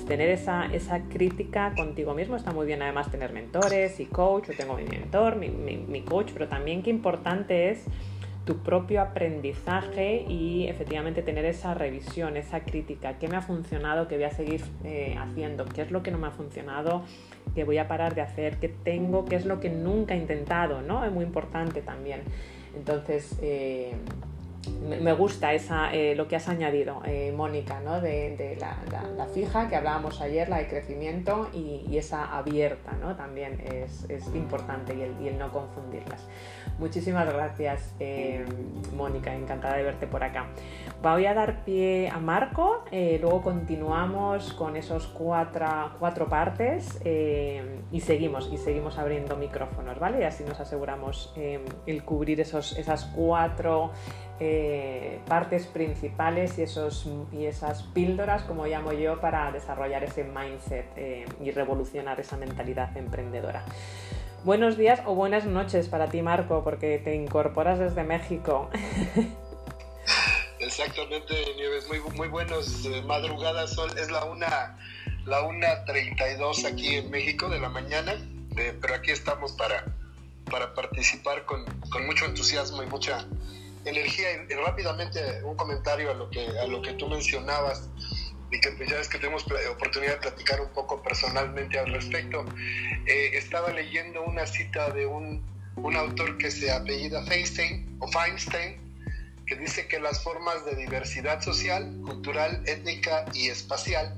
[0.06, 4.56] tener esa, esa, crítica contigo mismo está muy bien, además tener mentores y coach, yo
[4.56, 7.84] tengo mi mentor, mi, mi, coach, pero también qué importante es
[8.44, 14.14] tu propio aprendizaje y efectivamente tener esa revisión, esa crítica, qué me ha funcionado, qué
[14.14, 17.02] voy a seguir eh, haciendo, qué es lo que no me ha funcionado,
[17.54, 20.80] qué voy a parar de hacer, qué tengo, qué es lo que nunca he intentado,
[20.80, 21.04] ¿no?
[21.04, 22.22] Es muy importante también.
[22.74, 23.94] Entonces, eh,
[25.00, 28.00] me gusta esa, eh, lo que has añadido, eh, Mónica, ¿no?
[28.00, 33.16] de, la, fija que hablábamos ayer, la de crecimiento y, esa abierta ¿no?
[33.16, 36.26] también es, importante y el, no confundirlas.
[36.78, 37.94] Muchísimas gracias,
[38.94, 40.46] Mónica, encantada de verte por acá.
[41.02, 45.66] Voy a dar pie a Marco, luego continuamos con esos cuatro,
[45.98, 50.20] cuatro partes y seguimos, y seguimos abriendo micrófonos, ¿vale?
[50.20, 51.32] Y así nos aseguramos
[51.86, 53.92] el cubrir esos, esas cuatro
[54.40, 60.86] eh, partes principales y, esos, y esas píldoras, como llamo yo, para desarrollar ese mindset
[60.96, 63.64] eh, y revolucionar esa mentalidad emprendedora.
[64.44, 68.68] Buenos días o buenas noches para ti, Marco, porque te incorporas desde México.
[70.78, 73.76] Exactamente, Nieves, muy, muy buenas eh, madrugadas.
[73.96, 74.78] Es la una,
[75.26, 78.14] la 1.32 aquí en México de la mañana,
[78.54, 79.84] pero aquí estamos para,
[80.48, 83.26] para participar con, con mucho entusiasmo y mucha
[83.86, 87.88] energía y, rápidamente un comentario a lo que a lo que tú mencionabas
[88.52, 92.44] y que pues ya es que tuvimos oportunidad de platicar un poco personalmente al respecto.
[93.04, 98.87] Eh, estaba leyendo una cita de un, un autor que se apellida Feinstein o Feinstein,
[99.48, 104.14] que dice que las formas de diversidad social, cultural, étnica y espacial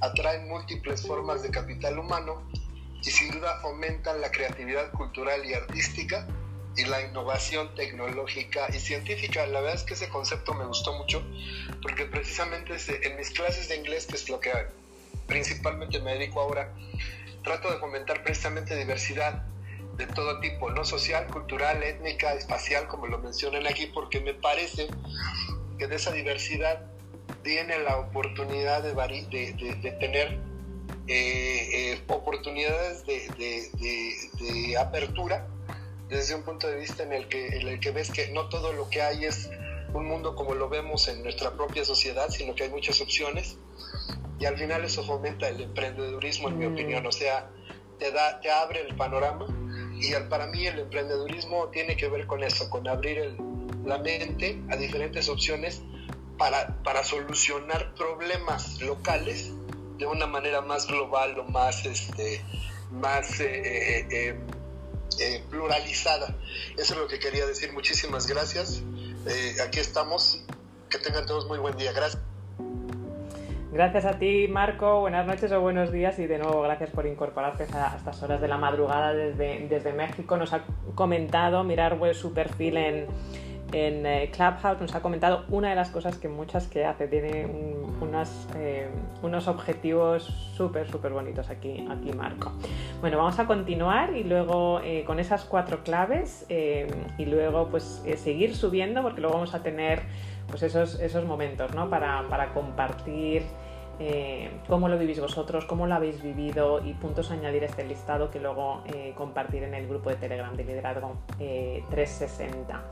[0.00, 2.48] atraen múltiples formas de capital humano
[3.02, 6.26] y sin duda fomentan la creatividad cultural y artística
[6.76, 9.44] y la innovación tecnológica y científica.
[9.46, 11.22] La verdad es que ese concepto me gustó mucho
[11.82, 14.52] porque precisamente en mis clases de inglés, que es lo que
[15.26, 16.72] principalmente me dedico ahora,
[17.42, 19.42] trato de fomentar precisamente diversidad
[20.00, 24.88] de todo tipo, no social, cultural, étnica, espacial, como lo mencionan aquí, porque me parece
[25.78, 26.86] que de esa diversidad
[27.42, 30.38] tiene la oportunidad de, de, de, tener
[31.06, 35.46] eh, eh, oportunidades de, apertura
[36.08, 38.72] desde un punto de vista en el que, en el que ves que no todo
[38.72, 39.50] lo que hay es
[39.92, 43.58] un mundo como lo vemos en nuestra propia sociedad, sino que hay muchas opciones
[44.38, 46.72] y al final eso fomenta el emprendedurismo, en mi mm.
[46.72, 47.50] opinión, o sea,
[47.98, 49.46] te, da, te abre el panorama
[50.00, 53.36] y para mí el emprendedurismo tiene que ver con eso, con abrir
[53.84, 55.82] la mente a diferentes opciones
[56.38, 59.52] para, para solucionar problemas locales
[59.98, 62.42] de una manera más global o más, este,
[62.90, 64.40] más eh, eh,
[65.20, 66.34] eh, pluralizada.
[66.76, 67.72] Eso es lo que quería decir.
[67.72, 68.82] Muchísimas gracias.
[69.62, 70.42] Aquí estamos.
[70.88, 71.92] Que tengan todos muy buen día.
[71.92, 72.29] Gracias.
[73.72, 74.98] Gracias a ti, Marco.
[74.98, 78.48] Buenas noches o buenos días y de nuevo gracias por incorporarte a estas horas de
[78.48, 80.36] la madrugada desde, México.
[80.36, 80.64] Nos ha
[80.96, 83.06] comentado mirar su perfil en,
[83.72, 87.06] en eh, Clubhouse nos ha comentado una de las cosas que muchas que hace.
[87.06, 87.46] Tiene
[88.56, 88.88] eh,
[89.22, 90.24] unos objetivos
[90.56, 92.50] súper, súper bonitos aquí, aquí Marco.
[93.00, 98.56] Bueno, vamos a continuar y luego eh, con esas cuatro claves y luego pues seguir
[98.56, 100.02] subiendo porque luego vamos a tener
[100.50, 101.88] pues esos, esos momentos ¿no?
[101.88, 103.42] para, para compartir.
[104.66, 108.30] cómo lo vivís vosotros, cómo lo habéis vivido y puntos a añadir a este listado
[108.30, 108.82] que luego
[109.14, 111.18] compartir en el grupo de Telegram de Liderazgo
[111.90, 112.82] 360.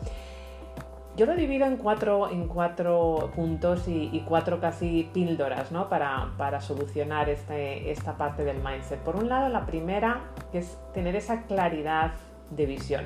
[1.19, 5.89] Yo lo divido en cuatro, en cuatro puntos y, cuatro casi píldoras ¿no?
[5.89, 9.01] para, para solucionar este, esta parte del mindset.
[9.01, 12.13] Por un lado, la primera es tener esa claridad
[12.51, 13.05] de visión.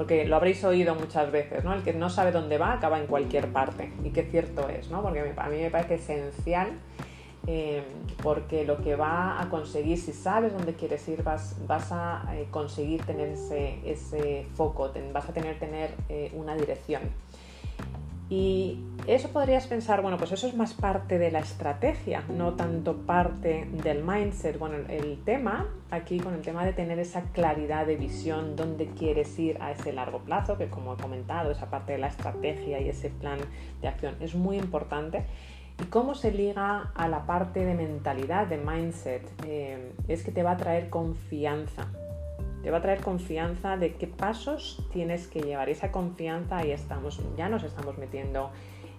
[0.00, 1.74] Porque lo habréis oído muchas veces, ¿no?
[1.74, 3.92] El que no sabe dónde va acaba en cualquier parte.
[4.02, 5.02] Y qué cierto es, ¿no?
[5.02, 6.70] Porque a mí me parece esencial
[7.46, 7.82] Em,
[8.22, 12.46] porque lo que va a conseguir, si sabes dónde quieres ir, vas, vas a eh,
[12.50, 17.02] conseguir tener ese, ese foco, vas a tener, tener eh, una dirección.
[18.30, 22.98] Y eso podrías pensar, bueno, pues eso es más parte de la estrategia, no tanto
[22.98, 24.56] parte del mindset.
[24.56, 29.36] Bueno, el tema aquí con el tema de tener esa claridad de visión, dónde quieres
[29.38, 32.88] ir a ese largo plazo, que como he comentado, esa parte de la estrategia y
[32.88, 33.40] ese plan
[33.82, 35.24] de acción es muy importante
[35.80, 39.22] ¿Y cómo se liga a la parte de mentalidad, de mindset?
[39.46, 41.86] Eh, es que te va a traer confianza.
[42.62, 45.68] Te va a traer confianza de qué pasos tienes que llevar.
[45.68, 48.50] Y esa confianza ahí estamos, ya nos estamos metiendo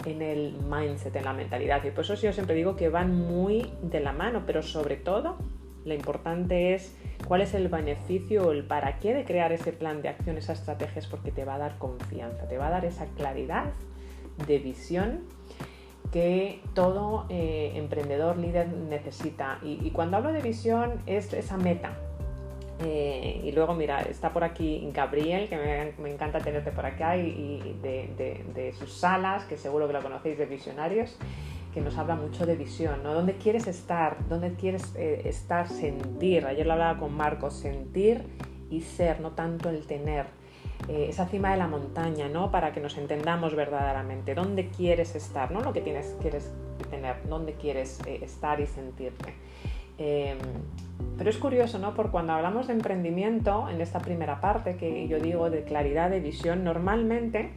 [0.06, 1.84] en el mindset, en la mentalidad.
[1.84, 5.38] Y por eso yo siempre digo que van muy de la mano, pero sobre todo
[5.86, 6.96] lo importante es
[7.28, 10.60] cuál es el beneficio o el para qué de crear ese plan de acción, esas
[10.60, 13.66] estrategias, porque te va a dar confianza, te va a dar esa claridad
[14.48, 15.22] de visión
[16.12, 19.60] que todo eh, emprendedor líder necesita.
[19.64, 21.98] Y, cuando hablo de visión es esa meta.
[22.84, 27.78] Eh, y luego, mira, está por aquí Gabriel, que me, encanta tenerte por acá, y,
[27.82, 31.18] de, sus salas, que seguro que lo conocéis de visionarios,
[31.74, 33.14] que nos habla mucho de visión, ¿no?
[33.14, 34.18] ¿Dónde quieres estar?
[34.28, 35.68] ¿Dónde quieres eh, estar?
[35.68, 36.46] Sentir.
[36.46, 38.24] Ayer lo hablaba con Marcos, sentir
[38.70, 40.26] y ser, no tanto el tener.
[40.88, 42.50] eh, esa cima de la montaña, ¿no?
[42.50, 46.52] Para que nos entendamos verdaderamente, dónde quieres estar, no lo que tienes, quieres
[46.90, 49.36] tener, dónde quieres estar y sentirte.
[49.98, 50.38] Em,
[51.18, 51.94] pero es curioso, ¿no?
[51.94, 56.20] Por cuando hablamos de emprendimiento, en esta primera parte que yo digo de claridad de
[56.20, 57.52] visión, normalmente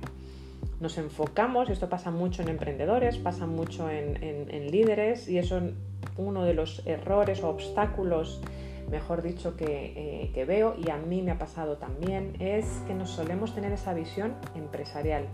[0.81, 5.73] nos enfocamos, y esto pasa mucho en emprendedores, pasa mucho en, líderes, y eso es
[6.17, 8.43] uno de los errores o obstáculos
[8.91, 13.11] mejor dicho, eh, que, veo y a mí me ha pasado también, es que nos
[13.11, 15.27] solemos tener esa visión empresarial.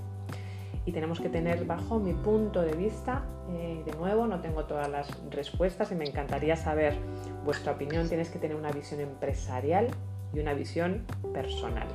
[0.91, 3.23] Y tenemos que tener, bajo mi punto de vista,
[3.53, 6.97] eh, de nuevo, no tengo todas las respuestas y me encantaría saber
[7.45, 9.87] vuestra opinión, tienes que tener una visión empresarial
[10.35, 11.87] y una visión personal.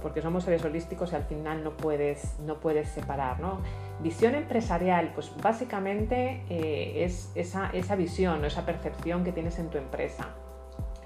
[0.00, 3.58] Porque somos seres holísticos y al final no puedes, no puedes separar, ¿no?
[4.02, 9.76] Visión empresarial, pues básicamente eh, es esa, esa visión esa percepción que tienes en tu
[9.76, 10.30] empresa.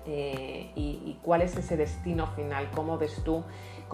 [0.06, 3.42] Eh, y, cuál es ese destino final, cómo ves tú,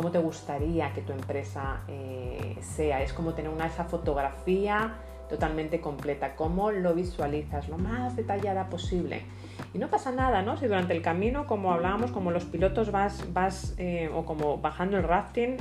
[0.01, 3.03] cómo te gustaría que tu empresa eh, sea.
[3.03, 4.95] Es como tener una esa fotografía
[5.29, 9.21] totalmente completa, cómo lo visualizas, lo más detallada posible.
[9.75, 10.57] Y no pasa nada, ¿no?
[10.57, 14.97] Si durante el camino, como hablábamos, como los pilotos vas, vas eh, o como bajando
[14.97, 15.59] el rafting,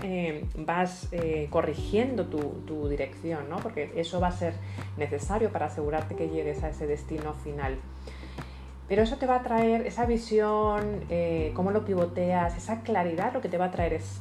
[0.59, 1.09] vas
[1.49, 3.57] corrigiendo tu, tu, dirección, ¿no?
[3.57, 4.53] Porque eso va a ser
[4.95, 7.77] necesario para asegurarte que llegues a ese destino final.
[8.89, 13.39] Pero eso te va a traer esa visión, eh, cómo lo pivoteas, esa claridad, lo
[13.39, 14.19] que te va a traer es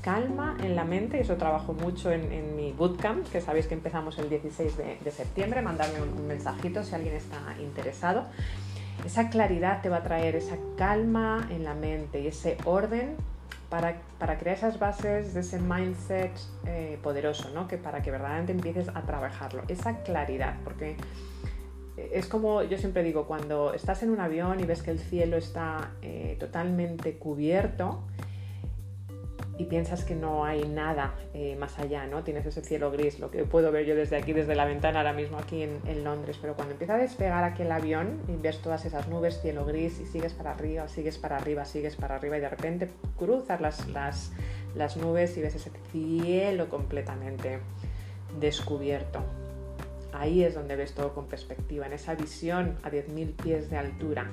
[0.00, 4.30] calma en la mente, eso trabajo mucho en, mi bootcamp, que sabéis que empezamos el
[4.30, 8.26] 16 de, septiembre, mandarme un, mensajito si alguien está interesado.
[9.04, 13.16] Esa claridad te va a traer esa calma en la mente y ese orden
[13.70, 13.98] para,
[14.38, 16.32] crear esas bases de ese mindset
[16.66, 17.66] eh, poderoso, ¿no?
[17.66, 19.62] que para que verdaderamente empieces a trabajarlo.
[19.68, 20.96] Esa claridad, porque
[22.12, 25.36] es como yo siempre digo, cuando estás en un avión y ves que el cielo
[25.36, 28.04] está eh, totalmente cubierto
[29.58, 32.24] y piensas que no hay nada eh, más allá, ¿no?
[32.24, 35.12] Tienes ese cielo gris, lo que puedo ver yo desde aquí, desde la ventana ahora
[35.12, 39.08] mismo aquí en, Londres, pero cuando empieza a despegar aquel avión y ves todas esas
[39.08, 42.48] nubes, cielo gris y sigues para arriba, sigues para arriba, sigues para arriba y de
[42.48, 42.88] repente
[43.18, 44.32] cruzas las, las,
[44.74, 47.58] las nubes y ves ese cielo completamente
[48.38, 49.22] descubierto
[50.12, 54.30] Ahí es donde ves todo con perspectiva, en esa visión a 10.000 pies de altura,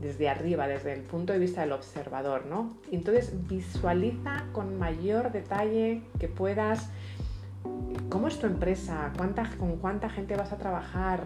[0.00, 2.76] desde arriba, desde el punto de vista del observador, ¿no?
[2.92, 6.90] Entonces visualiza con mayor detalle que puedas
[8.08, 9.12] cómo es tu empresa,
[9.58, 11.24] con cuánta gente vas a trabajar,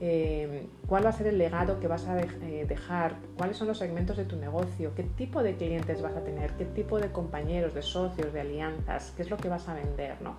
[0.00, 3.78] eh, cuál va a ser el legado que vas a eh, dejar, cuáles son los
[3.78, 7.74] segmentos de tu negocio, qué tipo de clientes vas a tener, qué tipo de compañeros,
[7.74, 10.36] de socios, de alianzas, qué es lo que vas a vender, ¿no?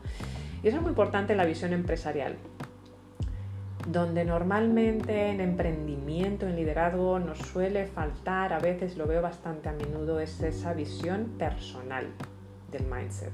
[0.64, 2.36] Y eso es muy importante en la visión empresarial
[3.88, 9.74] donde normalmente en emprendimiento, en liderazgo, nos suele faltar, a veces lo veo bastante a
[9.74, 12.08] menudo, es esa visión personal
[12.72, 13.32] del mindset.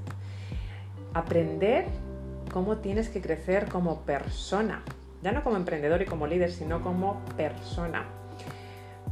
[1.14, 1.86] Aprender
[2.52, 4.82] cómo tienes que crecer como persona,
[5.22, 8.06] ya no como emprendedor y como líder, sino como persona.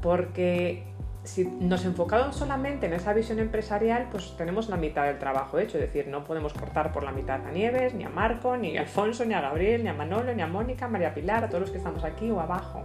[0.01, 0.85] Porque
[1.27, 5.77] si nos enfocamos solamente en esa visión empresarial, pues tenemos la mitad del trabajo hecho.
[5.77, 8.83] Es decir, no podemos cortar por la mitad a Nieves, ni a Marco, ni a
[8.83, 11.71] Alfonso, ni a Gabriel, ni a Manolo, ni a Mónica, María Pilar, a todos los
[11.71, 12.85] que estamos aquí o abajo.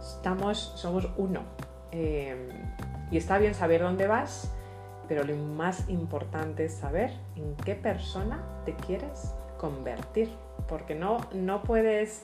[0.00, 1.42] Estamos, somos uno.
[1.90, 2.48] Eh,
[3.10, 4.52] y está bien saber dónde vas,
[5.08, 10.30] pero lo más importante es saber en qué persona te quieres convertir.
[10.68, 12.22] Porque no, no puedes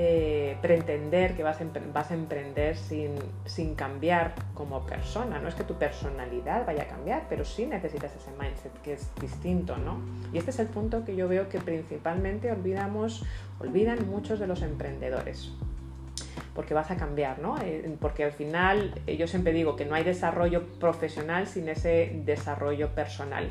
[0.00, 5.40] eh, pretender que vas a, emprender sin, cambiar como persona.
[5.40, 9.10] No es que tu personalidad vaya a cambiar, pero sí necesitas ese mindset que es
[9.20, 9.98] distinto, ¿no?
[10.32, 13.24] Y este es el punto que yo veo que principalmente olvidamos,
[13.58, 15.50] olvidan muchos de los emprendedores
[16.54, 17.56] porque vas a cambiar, ¿no?
[17.60, 22.22] Eh, porque al final eh, yo siempre digo que no hay desarrollo profesional sin ese
[22.24, 23.50] desarrollo personal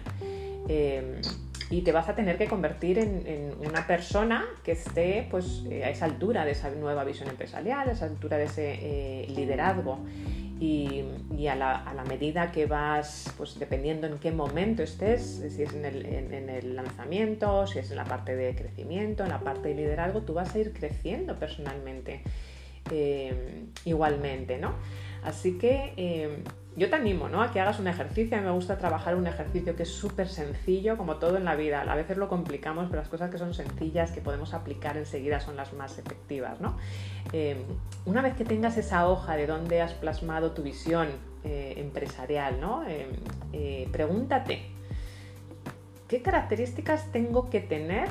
[1.69, 5.89] y te vas a tener que convertir en, una persona que esté pues, eh, a
[5.89, 9.99] esa altura de esa nueva visión empresarial, a esa altura de ese eh, liderazgo.
[10.59, 11.03] Y,
[11.47, 16.75] a, la, medida que vas, pues dependiendo en qué momento estés, si es en el,
[16.75, 20.55] lanzamiento, si es en la parte de crecimiento, en la parte de liderazgo, tú vas
[20.55, 22.21] a ir creciendo personalmente
[22.89, 24.73] eh, igualmente, ¿no?
[25.23, 26.43] Así que
[26.77, 27.41] yo te animo ¿no?
[27.41, 28.37] a que hagas un ejercicio.
[28.37, 31.55] A mí me gusta trabajar un ejercicio que es súper sencillo, como todo en la
[31.55, 31.81] vida.
[31.81, 35.55] A veces lo complicamos, pero las cosas que son sencillas, que podemos aplicar enseguida, son
[35.55, 36.61] las más efectivas.
[36.61, 36.77] ¿no?
[37.33, 37.57] Eh,
[38.05, 41.07] una vez que tengas esa hoja de dónde has plasmado tu visión
[41.43, 42.83] eh, empresarial, ¿no?
[42.87, 44.61] Eh, pregúntate,
[46.07, 48.07] ¿qué características tengo que tener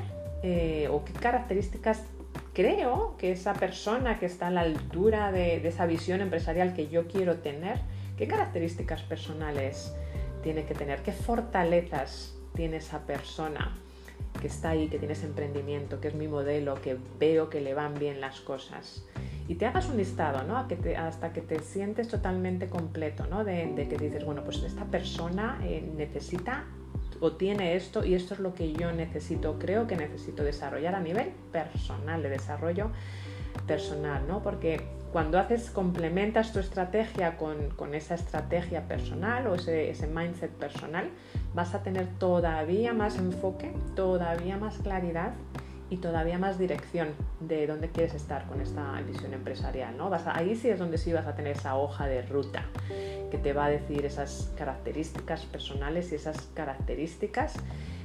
[0.91, 2.05] o qué características
[2.53, 7.09] creo que esa persona que está a la altura de esa visión empresarial que yo
[7.09, 7.81] quiero tener,
[8.17, 9.95] ¿Qué características personales
[10.43, 13.77] tiene que tener, qué fortalezas tiene esa persona
[14.41, 17.75] que está ahí, que tiene ese emprendimiento, que es mi modelo, que veo que le
[17.75, 19.05] van bien las cosas.
[19.49, 20.57] Y te hagas un listado, ¿no?
[20.57, 23.45] hasta que te sientes totalmente completo, ¿no?
[23.45, 26.65] De, que dices, bueno, pues esta persona eh, necesita
[27.21, 31.01] o tiene esto y esto es lo que yo necesito, creo que necesito desarrollar a
[31.01, 32.91] nivel personal, de desarrollo
[33.67, 34.43] personal, ¿no?
[34.43, 34.83] Porque
[35.17, 41.09] cuando haces, complementas tu estrategia con, esa estrategia personal o ese, ese, mindset personal,
[41.55, 45.33] vas a tener todavía más enfoque, todavía más claridad
[45.89, 49.97] y todavía más dirección de dónde quieres estar con esta visión empresarial.
[49.97, 50.11] ¿no?
[50.27, 52.67] Ahí sí es donde sí vas a tener esa hoja de ruta
[53.31, 57.55] que te va a decir esas características personales y esas características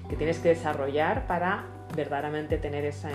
[0.07, 3.09] que tienes que desarrollar para verdaderamente tener esa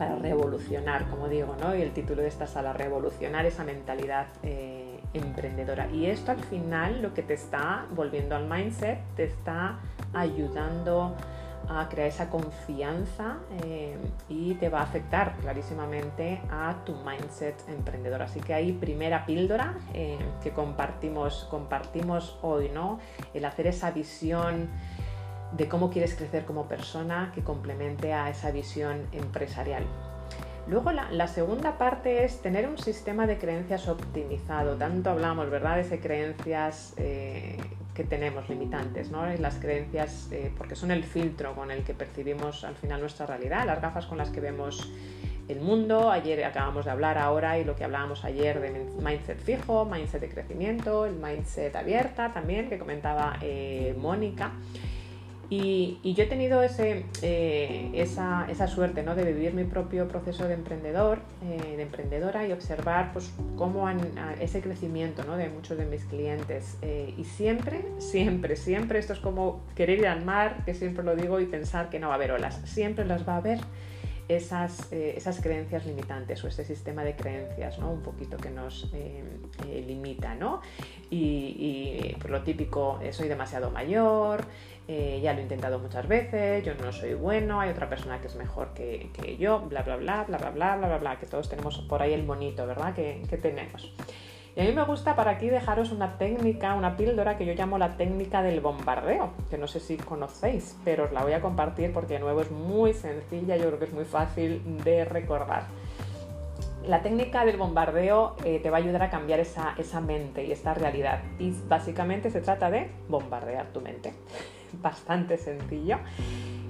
[0.00, 1.76] para revolucionar, como digo, ¿no?
[1.76, 5.90] y el título de esta sala, revolucionar esa mentalidad eh, emprendedora.
[5.90, 9.78] Y esto al final lo que te está volviendo al mindset, te está
[10.14, 11.14] ayudando
[11.68, 13.98] a crear esa confianza eh,
[14.30, 18.22] y te va a afectar clarísimamente a tu mindset emprendedor.
[18.22, 23.00] Así que ahí primera píldora eh, que compartimos, compartimos hoy, ¿no?
[23.34, 24.70] El hacer esa visión
[25.56, 29.84] de cómo quieres crecer como persona que complemente a esa visión empresarial.
[30.68, 34.76] Luego la, segunda parte es tener un sistema de creencias optimizado.
[34.76, 37.56] Tanto hablamos, ¿verdad?, de creencias eh,
[37.94, 39.26] que tenemos limitantes, ¿no?
[39.26, 43.66] las creencias, eh, porque son el filtro con el que percibimos al final nuestra realidad,
[43.66, 44.92] las gafas con las que vemos
[45.48, 46.10] el mundo.
[46.10, 50.28] Ayer acabamos de hablar ahora y lo que hablábamos ayer de mindset fijo, mindset de
[50.28, 54.52] crecimiento, el mindset abierta también, que comentaba eh, Mónica.
[55.52, 59.16] Y, yo he tenido ese, eh, esa, esa, suerte ¿no?
[59.16, 63.98] de vivir mi propio proceso de emprendedor, eh, de emprendedora y observar pues, cómo han,
[64.40, 65.36] ese crecimiento ¿no?
[65.36, 66.78] de muchos de mis clientes.
[66.82, 71.16] Eh, y siempre, siempre, siempre, esto es como querer ir al mar, que siempre lo
[71.16, 72.60] digo, y pensar que no va a haber olas.
[72.64, 73.58] Siempre las va a haber
[74.36, 77.90] esas, esas creencias limitantes o ese sistema de creencias, ¿no?
[77.90, 78.90] Un poquito que nos
[79.66, 80.60] limita, ¿no?
[81.10, 84.44] Y, por lo típico, soy demasiado mayor,
[84.92, 88.26] eh, ya lo he intentado muchas veces, yo no soy bueno, hay otra persona que
[88.26, 89.08] es mejor que,
[89.38, 92.12] yo, bla, bla, bla, bla, bla, bla, bla, bla, bla, que todos tenemos por ahí
[92.12, 92.92] el monito, ¿verdad?
[92.92, 93.94] Que, tenemos.
[94.56, 97.78] Y a mí me gusta para aquí dejaros una técnica, una píldora que yo llamo
[97.78, 101.92] la técnica del bombardeo, que no sé si conocéis, pero os la voy a compartir
[101.92, 105.64] porque de nuevo es muy sencilla, yo creo que es muy fácil de recordar.
[106.84, 110.52] La técnica del bombardeo eh, te va a ayudar a cambiar esa, esa mente y
[110.52, 111.20] esta realidad.
[111.38, 114.14] Y básicamente se trata de bombardear tu mente
[114.82, 115.98] bastante sencillo.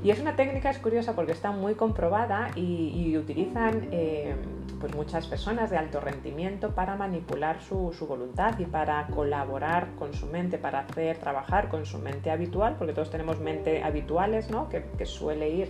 [0.02, 4.34] Y es una técnica, es curiosa porque está muy comprobada y, utilizan eh,
[4.80, 10.26] pues muchas personas de alto rendimiento para manipular su, voluntad y para colaborar con su
[10.26, 14.70] mente, para hacer trabajar con su mente habitual, porque todos tenemos mente habituales, ¿no?
[14.70, 15.68] que, suele ir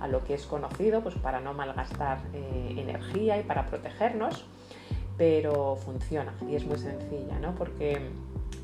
[0.00, 4.46] a lo que es conocido, pues para no malgastar eh, energía y para protegernos,
[5.22, 7.54] pero funciona y es muy sencilla, ¿no?
[7.54, 7.92] porque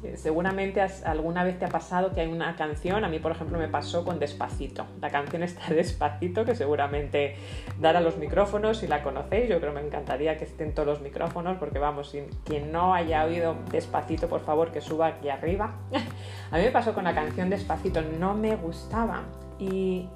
[0.02, 3.60] eh, seguramente alguna vez te ha pasado que hay una canción, a mí por ejemplo
[3.60, 4.84] me pasó con Despacito.
[5.00, 7.36] La canción está Despacito, que seguramente
[7.78, 11.00] dará los micrófonos si la conocéis, yo creo que me encantaría que estén todos los
[11.00, 12.12] micrófonos, porque vamos,
[12.44, 15.76] quien no haya oído Despacito, por favor que suba aquí arriba.
[16.50, 19.22] a mí me pasó con la canción Despacito, no me gustaba
[19.60, 20.08] y,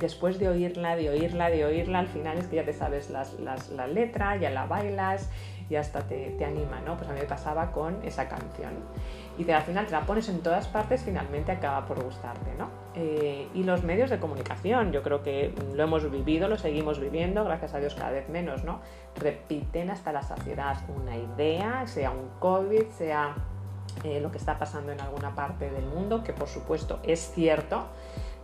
[0.00, 3.86] después de oírla, de oírla, de oírla, al final es que ya te sabes la
[3.88, 5.28] letra, ya la bailas
[5.70, 6.96] y hasta te, anima, ¿no?
[6.96, 8.72] Pues a mí me pasaba con esa canción.
[9.38, 12.70] Y al final te la pones en todas partes, finalmente acaba por gustarte, ¿no?
[12.94, 17.44] Eh, y los medios de comunicación, yo creo que lo hemos vivido, lo seguimos viviendo,
[17.44, 18.80] gracias a Dios cada vez menos, ¿no?
[19.16, 23.36] Repiten hasta la saciedad una idea, sea un COVID, sea
[24.04, 27.86] eh, lo que está pasando en alguna parte del mundo, que por supuesto es cierto,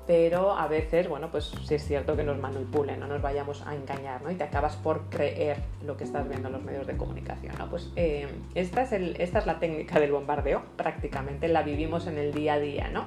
[0.07, 3.74] pero a veces, bueno, pues sí es cierto que nos manipulen, no nos vayamos a
[3.74, 4.30] engañar, ¿no?
[4.30, 7.70] Y te acabas por creer lo que estás viendo en los medios de comunicación, ¿no?
[7.70, 12.32] Pues eh, esta, es esta es la técnica del bombardeo, prácticamente la vivimos en el
[12.32, 13.07] día a día, ¿no?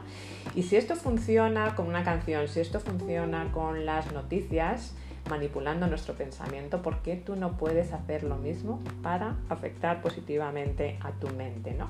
[0.56, 4.96] Y si esto funciona con una canción, si esto funciona con las noticias,
[5.30, 11.12] manipulando nuestro pensamiento, ¿por qué tú no puedes hacer lo mismo para afectar positivamente a
[11.12, 11.90] tu mente, ¿no?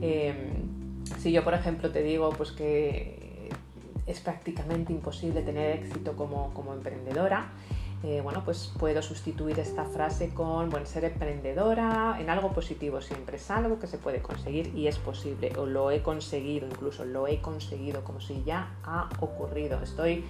[0.00, 0.34] Eh,
[1.18, 3.21] si yo, por ejemplo, te digo pues que
[4.06, 7.52] es prácticamente imposible tener éxito como, emprendedora,
[8.02, 13.36] eh, bueno, pues puedo sustituir esta frase con, bueno, ser emprendedora en algo positivo siempre,
[13.36, 17.28] es algo que se puede conseguir y es posible, o lo he conseguido, incluso lo
[17.28, 19.80] he conseguido, como si ya ha ocurrido.
[19.82, 20.24] Estoy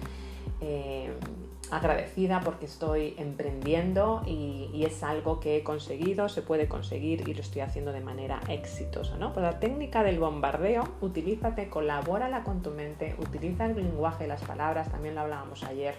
[1.71, 7.41] agradecida porque estoy emprendiendo y, es algo que he conseguido, se puede conseguir y lo
[7.41, 9.17] estoy haciendo de manera exitosa.
[9.17, 9.31] ¿no?
[9.31, 14.91] Pues la técnica del bombardeo, utilízate, colabórala con tu mente, utiliza el lenguaje, las palabras,
[14.91, 15.95] también lo hablábamos ayer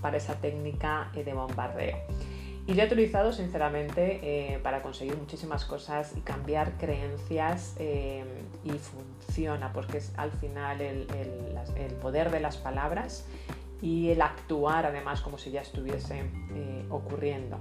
[0.00, 1.96] para esa técnica eh, de bombardeo.
[2.66, 8.22] Y lo he utilizado sinceramente eh, para conseguir muchísimas cosas y cambiar creencias eh,
[8.64, 11.08] y funciona porque es al final el,
[11.76, 13.26] el poder de las palabras
[13.82, 16.20] y el actuar además como si ya estuviese
[16.54, 17.60] eh, ocurriendo.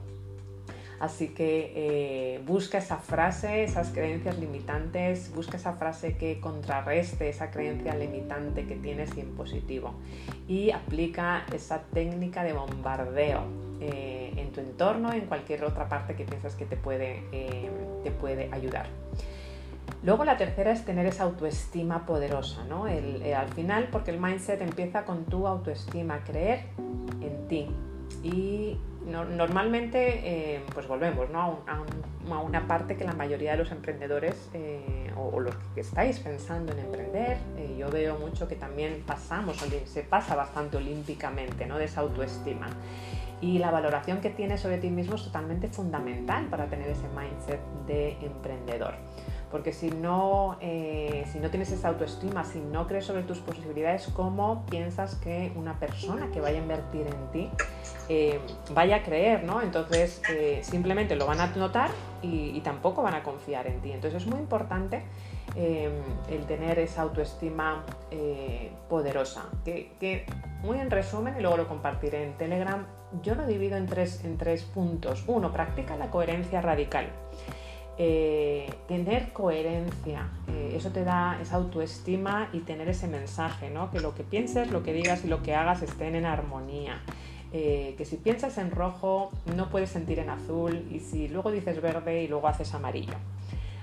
[1.00, 7.52] Así que eh, busca esa frase, esas creencias limitantes, busca esa frase que contrarreste esa
[7.52, 9.94] creencia limitante que tienes y en positivo.
[10.46, 13.44] Y aplica esa técnica de bombardeo
[13.80, 17.24] eh, en tu entorno, en cualquier otra parte que piensas que te puede,
[18.04, 18.88] te puede ayudar.
[20.02, 22.88] Luego la tercera es tener esa autoestima poderosa, ¿no?
[22.88, 26.68] Eh, al final, porque el mindset empieza con tu autoestima, creer
[27.22, 27.68] en ti.
[28.24, 31.60] Y normalmente, eh, pues volvemos ¿no?
[31.68, 31.82] a,
[32.42, 36.80] una parte que la mayoría de los emprendedores eh, o, los que estáis pensando en
[36.80, 37.38] emprender,
[37.78, 41.78] yo veo mucho que también pasamos, se pasa bastante olímpicamente, ¿no?
[41.78, 42.68] De esa autoestima.
[43.42, 47.60] Y la valoración que tienes sobre ti mismo es totalmente fundamental para tener ese mindset
[47.88, 48.96] de emprendedor.
[49.52, 54.08] Porque si no, eh, si no tienes esa autoestima, si no crees sobre tus posibilidades,
[54.14, 57.50] ¿cómo piensas que una persona que vaya a invertir en ti
[58.10, 58.40] eh,
[58.74, 59.44] vaya a creer?
[59.44, 59.62] ¿no?
[59.62, 61.90] Entonces eh, simplemente lo van a notar
[62.22, 63.92] y, tampoco van a confiar en ti.
[63.92, 65.04] Entonces es muy importante
[65.56, 67.84] el tener esa autoestima
[68.88, 69.46] poderosa.
[69.66, 70.26] Que, que,
[70.62, 72.86] muy en resumen, y luego lo compartiré en Telegram,
[73.24, 75.24] yo lo divido en tres, en tres puntos.
[75.26, 77.08] Uno, practica la coherencia radical.
[78.02, 83.92] Eh, tener coherencia, eh, eso te da esa autoestima y tener ese mensaje, ¿no?
[83.92, 87.02] que lo que pienses, lo que digas y lo que hagas estén en armonía.
[87.52, 91.82] Eh, que si piensas en rojo no puedes sentir en azul y si luego dices
[91.82, 93.16] verde y luego haces amarillo.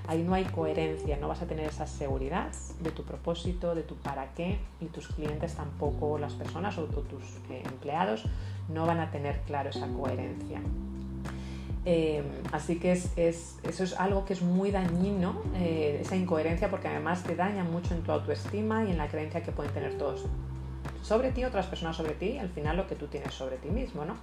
[0.09, 3.97] Ahí no hay coherencia, no vas a tener esa seguridad de tu propósito, de tu
[3.97, 8.25] para qué y tus clientes tampoco, las personas o tus empleados
[8.73, 10.63] no van a tener claro esa coherencia.
[11.89, 12.21] Eh,
[12.51, 17.23] así que es, eso es algo que es muy dañino, eh, esa incoherencia, porque además
[17.23, 20.27] te daña mucho en tu autoestima y en la creencia que pueden tener todos
[21.03, 24.05] sobre ti, otras personas sobre ti, al final lo que tú tienes sobre ti mismo,
[24.05, 24.17] ¿no?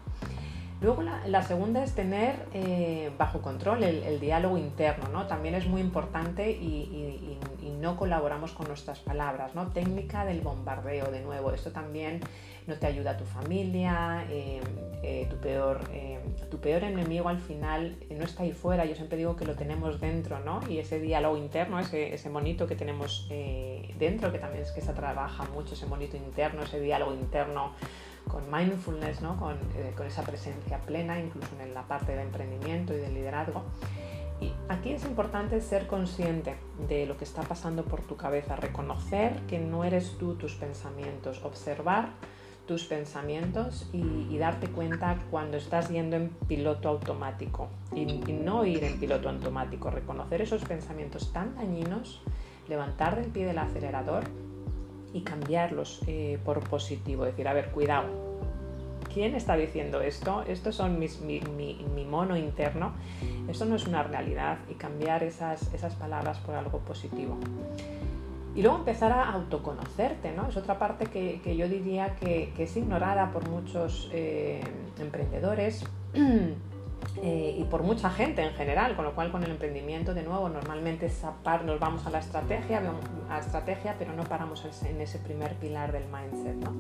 [0.84, 5.28] Luego la, segunda es tener eh, bajo control el, diálogo interno, ¿no?
[5.28, 7.40] También es muy importante y,
[7.82, 9.68] no colaboramos con nuestras palabras, ¿no?
[9.68, 12.22] Técnica del bombardeo, de nuevo, esto también
[12.66, 14.62] no te ayuda a tu familia, eh,
[15.04, 15.82] eh, tu, peor,
[16.50, 20.00] tu peor enemigo al final no está ahí fuera, yo siempre digo que lo tenemos
[20.00, 20.62] dentro, ¿no?
[20.70, 23.28] Y ese diálogo interno, ese, ese monito que tenemos
[24.00, 27.74] dentro, que también es que se trabaja mucho, ese monito interno, ese diálogo interno,
[28.28, 29.38] con mindfulness, ¿no?
[29.76, 33.64] Eh, con, esa presencia plena, incluso en la parte de emprendimiento y de liderazgo.
[34.42, 36.56] Y aquí es importante ser consciente
[36.88, 41.44] de lo que está pasando por tu cabeza, reconocer que no eres tú tus pensamientos,
[41.44, 42.10] observar
[42.68, 48.84] tus pensamientos y, darte cuenta cuando estás yendo en piloto automático y, y, no ir
[48.84, 52.22] en piloto automático, reconocer esos pensamientos tan dañinos,
[52.68, 54.24] levantar del pie del acelerador
[55.14, 57.26] y cambiarlos eh, por positivo.
[57.26, 58.08] Decir, a ver, cuidado,
[59.14, 60.44] ¿quién está diciendo esto?
[60.48, 61.42] Estos son mis, mi,
[62.10, 62.94] mono interno.
[63.48, 67.38] Esto no es una realidad y cambiar esas, esas palabras por algo positivo.
[68.56, 70.48] Y luego empezar a autoconocerte, ¿no?
[70.48, 74.62] Es otra parte que, que yo diría que, que, es ignorada por muchos eh,
[75.00, 75.84] emprendedores
[77.22, 80.50] Eh, y por mucha gente en general, con lo cual con el emprendimiento de nuevo
[80.50, 81.12] normalmente
[81.66, 82.82] nos vamos a la estrategia,
[83.30, 86.56] a estrategia, pero no paramos en ese primer pilar del mindset.
[86.56, 86.74] ¿no?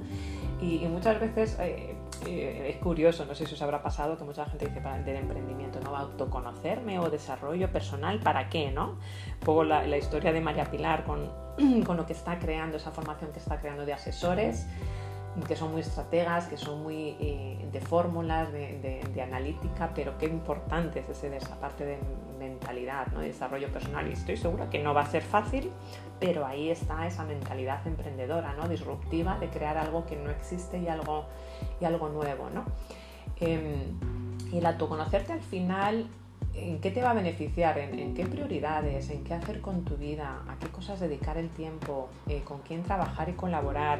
[0.61, 1.95] Y, muchas veces eh,
[2.25, 5.17] eh, es curioso, no sé si os habrá pasado que mucha gente dice para del
[5.17, 5.95] emprendimiento, ¿no?
[5.95, 8.71] Autoconocerme o desarrollo personal, ¿para qué?
[8.71, 8.97] ¿no?
[9.43, 11.29] Poco la, la historia de María Pilar con,
[11.85, 14.67] con lo que está creando, esa formación que está creando de asesores
[15.47, 21.03] que son muy estrategas, que son muy eh, de fórmulas, de, analítica, pero qué importante
[21.09, 21.97] es esa parte de
[22.37, 23.21] mentalidad, ¿no?
[23.21, 24.07] de desarrollo personal.
[24.07, 25.71] Y estoy segura que no va a ser fácil,
[26.19, 28.67] pero ahí está esa mentalidad emprendedora, ¿no?
[28.67, 31.25] disruptiva, de crear algo que no existe y algo,
[31.81, 32.49] y algo nuevo.
[32.49, 32.65] ¿no?
[33.39, 33.97] Em,
[34.51, 36.07] y el autoconocerte al final
[36.55, 37.79] ¿En qué te va a beneficiar?
[37.79, 39.09] ¿En, qué prioridades?
[39.09, 40.43] ¿En qué hacer con tu vida?
[40.47, 42.09] ¿A qué cosas dedicar el tiempo?
[42.27, 43.99] Eh, ¿Con quién trabajar y colaborar?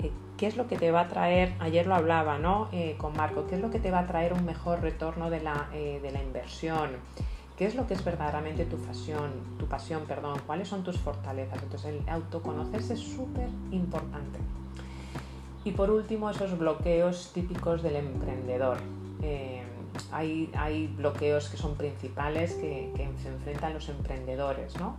[0.00, 2.68] Eh, qué es lo que te va a traer, ayer lo hablaba ¿no?
[2.72, 5.40] Eh, con Marco, qué es lo que te va a traer un mejor retorno de
[5.40, 6.90] la, eh, de la inversión,
[7.56, 11.62] qué es lo que es verdaderamente tu pasión, tu pasión, perdón, cuáles son tus fortalezas.
[11.62, 14.38] Entonces el autoconocerse es súper importante.
[15.64, 18.78] Y por último, esos bloqueos típicos del emprendedor.
[20.12, 24.96] Hay, hay, bloqueos que son principales que, se enfrentan los emprendedores, ¿no?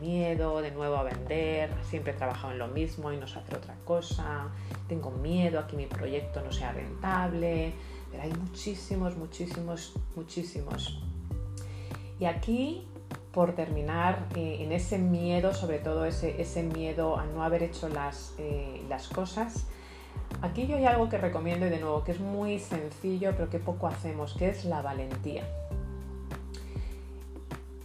[0.00, 3.56] Miedo de nuevo a vender, siempre he trabajado en lo mismo y no sé hacer
[3.56, 4.48] otra cosa,
[4.88, 7.72] tengo miedo a que mi proyecto no sea rentable,
[8.10, 11.02] pero hay muchísimos, muchísimos, muchísimos.
[12.20, 12.86] Y aquí,
[13.32, 17.88] por terminar, eh, en ese miedo, sobre todo ese, ese, miedo a no haber hecho
[17.88, 19.66] las, eh, las cosas,
[20.40, 23.58] aquí yo hay algo que recomiendo y de nuevo que es muy sencillo, pero que
[23.58, 25.44] poco hacemos, que es la valentía.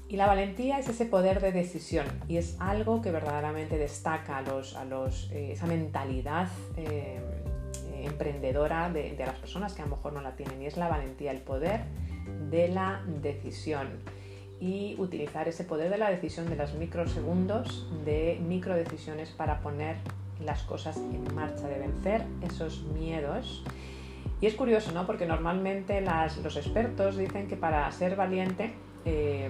[0.09, 4.41] Y la valentía es ese poder de decisión y es algo que verdaderamente destaca a
[4.41, 6.47] los, a los, eh, esa mentalidad
[8.07, 11.31] emprendedora de, las personas que a lo mejor no la tienen y es la valentía,
[11.31, 11.81] el poder
[12.49, 13.87] de la decisión
[14.59, 19.97] y utilizar ese poder de la decisión de los microsegundos, de microdecisiones para poner
[20.43, 23.63] las cosas en marcha, de vencer esos miedos.
[24.41, 25.05] Y es curioso, ¿no?
[25.05, 28.73] Porque normalmente los expertos dicen que para ser valiente
[29.05, 29.49] eh,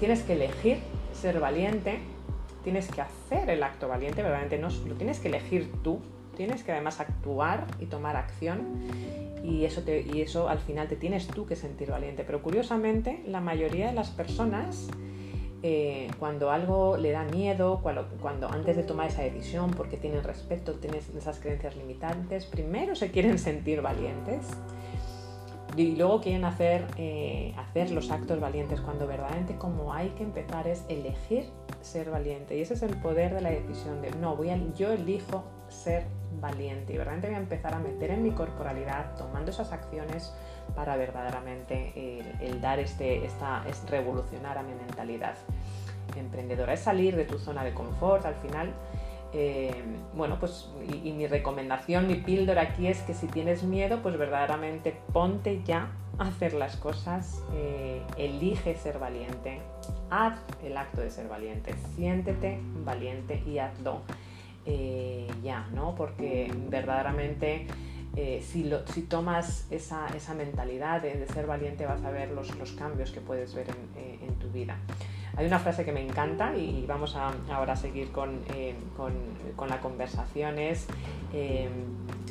[0.00, 0.78] tienes que elegir
[1.12, 1.98] ser valiente,
[2.64, 6.00] tienes que hacer el acto valiente, verdaderamente no, lo tienes que elegir tú,
[6.36, 8.62] tienes que además actuar y tomar acción
[9.44, 12.24] y eso, y eso al final te tienes tú que sentir valiente.
[12.24, 14.88] Pero curiosamente, la mayoría de las personas,
[15.62, 20.74] eh, cuando algo le da miedo, cuando, antes de tomar esa decisión, porque tienen respeto,
[20.74, 24.46] tienen esas creencias limitantes, primero se quieren sentir valientes
[25.80, 30.68] y luego quieren hacer, eh, hacer los actos valientes, cuando verdaderamente como hay que empezar
[30.68, 31.44] es elegir
[31.80, 32.56] ser valiente.
[32.56, 36.04] Y ese es el poder de la decisión de, no, voy yo elijo ser
[36.40, 40.34] valiente y verdaderamente voy a empezar a meter en mi corporalidad tomando esas acciones
[40.74, 41.92] para verdaderamente
[42.40, 45.34] el, dar este, esta, es revolucionar a mi mentalidad
[46.16, 48.72] emprendedora, es salir de tu zona de confort al final.
[49.32, 49.72] Eh,
[50.14, 50.68] bueno, pues
[51.04, 55.92] y, mi recomendación, mi píldora aquí es que si tienes miedo, pues verdaderamente ponte ya
[56.18, 59.60] a hacer las cosas, eh, elige ser valiente,
[60.10, 64.02] haz el acto de ser valiente, siéntete valiente y hazlo
[64.66, 65.94] eh, ya, ¿no?
[65.94, 67.66] Porque verdaderamente
[68.16, 73.54] eh, si, tomas esa, mentalidad de, ser valiente vas a ver los, cambios que puedes
[73.54, 73.66] ver
[73.96, 74.76] en, tu vida.
[75.36, 78.40] Hay una frase que me encanta y vamos a, ahora a seguir con,
[78.96, 79.12] con,
[79.56, 80.86] con, la conversación, es,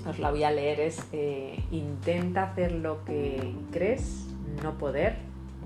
[0.07, 1.07] os la voy a leer, es
[1.71, 4.27] intenta hacer lo que crees
[4.63, 5.17] no poder,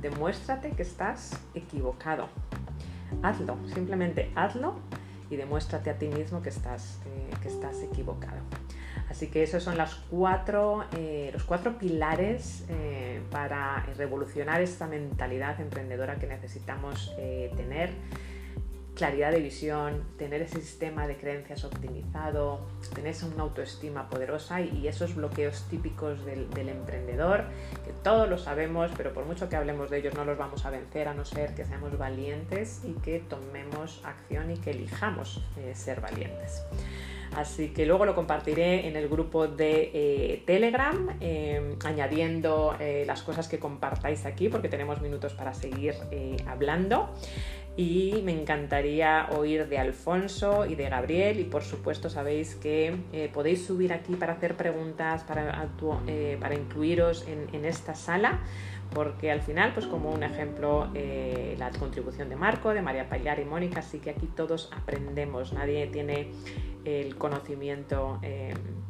[0.02, 2.28] demuéstrate que estás equivocado.
[3.22, 4.76] Hazlo, simplemente hazlo
[5.30, 8.38] y demuéstrate a ti mismo que estás, eh, que estás equivocado.
[9.14, 15.61] Así que esos son las cuatro, eh, los cuatro pilares eh, para revolucionar esta mentalidad
[15.61, 17.16] emprendedora que necesitamos
[17.55, 17.91] tener
[18.95, 22.59] claridad de visión, tener ese sistema de creencias optimizado,
[22.95, 27.45] tener una autoestima poderosa y, esos bloqueos típicos del, emprendedor,
[27.86, 30.70] que todos lo sabemos, pero por mucho que hablemos de ellos no los vamos a
[30.70, 35.74] vencer a no ser que seamos valientes y que tomemos acción y que elijamos eh,
[35.76, 36.64] ser valientes.
[37.36, 42.76] Así que luego lo compartiré en el grupo de eh, Telegram, eh, añadiendo
[43.06, 45.96] las cosas que compartáis aquí, porque tenemos minutos para seguir
[46.48, 47.10] hablando.
[47.76, 53.32] Y me encantaría oír de Alfonso y de Gabriel y por supuesto sabéis que eh,
[53.34, 55.68] podéis subir aquí para hacer preguntas, para,
[56.06, 58.42] eh, para incluiros en, esta sala
[58.94, 63.40] porque al final, pues como un ejemplo, eh, la contribución de Marco, de María Payar
[63.40, 66.32] y Mónica, así que aquí todos aprendemos, nadie tiene
[66.86, 68.20] el conocimiento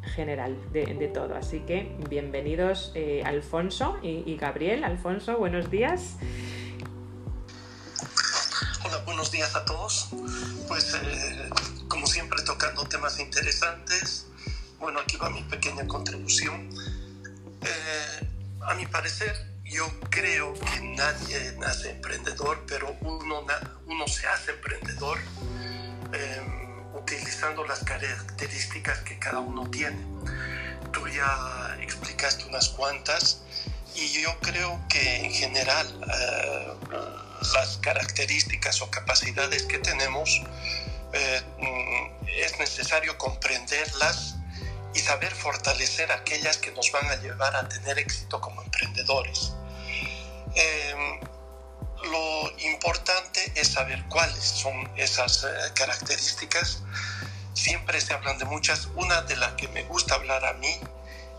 [0.01, 1.35] general de, todo.
[1.35, 2.91] Así que bienvenidos
[3.23, 4.83] Alfonso y, Gabriel.
[4.83, 6.17] Alfonso, buenos días
[9.05, 10.09] buenos días a todos.
[10.67, 11.49] Pues eh,
[11.87, 14.27] como siempre tocando temas interesantes.
[14.79, 16.69] Bueno, aquí va mi pequeña contribución.
[17.61, 18.29] Eh,
[18.61, 23.45] a mi parecer, yo creo que nadie nace emprendedor, pero uno,
[23.87, 25.17] uno se hace emprendedor
[26.13, 29.97] em, utilizando las características que cada uno tiene.
[30.91, 33.41] Tú ya explicaste unas cuantas
[33.95, 36.73] y yo creo que en general eh,
[37.53, 40.41] las características o capacidades que tenemos
[41.13, 44.35] eh, mm, es necesario comprenderlas
[44.93, 49.53] y saber fortalecer aquellas que nos van a llevar a tener éxito como emprendedores.
[50.55, 51.19] Em,
[52.03, 56.81] lo importante es saber cuáles son esas eh, características.
[57.53, 58.89] Siempre se hablan de muchas.
[58.95, 60.79] Una de las que me gusta hablar a mí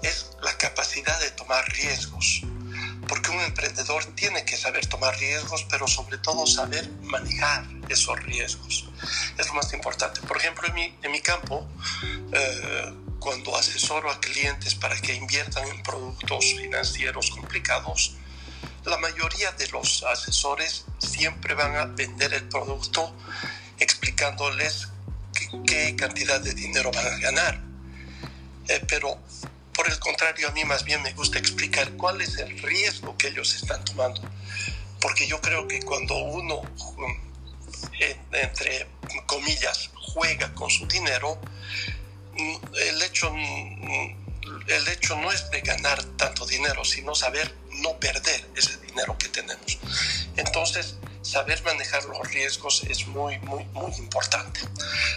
[0.02, 2.42] es la capacidad de tomar riesgos.
[3.08, 8.88] Porque un emprendedor tiene que saber tomar riesgos, pero sobre todo saber manejar esos riesgos.
[9.36, 10.20] Es lo más importante.
[10.22, 11.68] Por ejemplo, en mi, en mi campo,
[12.32, 12.94] eh,
[13.24, 18.16] cuando asesoro a clientes para que inviertan en productos financieros complicados,
[18.84, 23.16] la mayoría de los asesores siempre van a vender el producto
[23.80, 24.88] explicándoles
[25.66, 27.62] qué, cantidad de dinero van a ganar.
[28.68, 29.18] Eh, pero
[29.72, 33.28] por el contrario, a mí más bien me gusta explicar cuál es el riesgo que
[33.28, 34.20] ellos están tomando.
[35.00, 36.60] Porque yo creo que cuando uno,
[38.32, 38.86] entre
[39.24, 41.93] comillas, juega con su dinero, mm,
[42.36, 44.16] el hecho, mm,
[44.66, 49.28] el hecho no es de ganar tanto dinero, sino saber no perder ese dinero que
[49.28, 49.78] tenemos.
[50.36, 54.60] Entonces, saber manejar los riesgos es muy, muy, muy importante.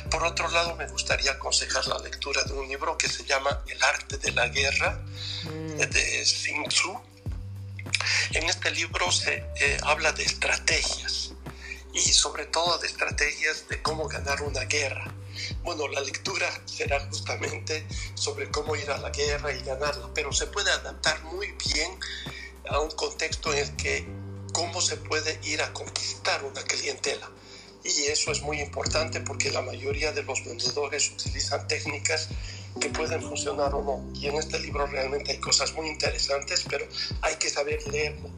[0.10, 3.82] Por otro lado, me gustaría aconsejar la lectura de un libro que se llama El
[3.84, 5.02] arte de la guerra
[5.44, 5.78] mm.
[5.78, 7.00] de Sun Tzu.
[8.32, 11.32] En este libro se eh, habla de estrategias
[11.94, 15.14] y sobre todo de estrategias de cómo ganar una guerra.
[15.64, 17.86] Bueno, la lectura será justamente
[18.16, 21.92] sobre cómo ir a la guerra y ganarla, pero se puede adaptar muy bien
[22.70, 24.06] a un contexto en el que
[24.54, 27.30] cómo se puede ir a conquistar una clientela.
[27.84, 32.28] Y eso es muy importante porque la mayoría de los vendedores utilizan técnicas
[32.82, 34.20] que pueden funcionar o no.
[34.20, 36.86] Y en este libro realmente hay cosas muy interesantes, pero
[37.22, 38.30] hay que saber leerlo.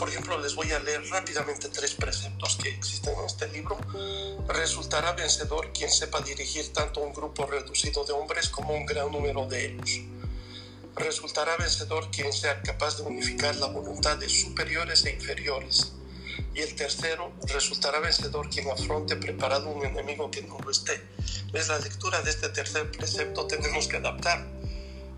[0.00, 3.78] Por ejemplo, les voy a leer rápidamente tres preceptos que existen en este libro.
[4.48, 9.46] Resultará vencedor quien sepa dirigir tanto un grupo reducido de hombres como un gran número
[9.46, 10.00] de ellos
[10.96, 15.92] resultará vencedor quien sea capaz de unificar la voluntad de superiores e inferiores.
[16.54, 21.00] Y el tercero, resultará vencedor quien afronte preparado un enemigo que no lo esté.
[21.52, 24.46] Es la lectura de este tercer precepto tenemos que adaptar,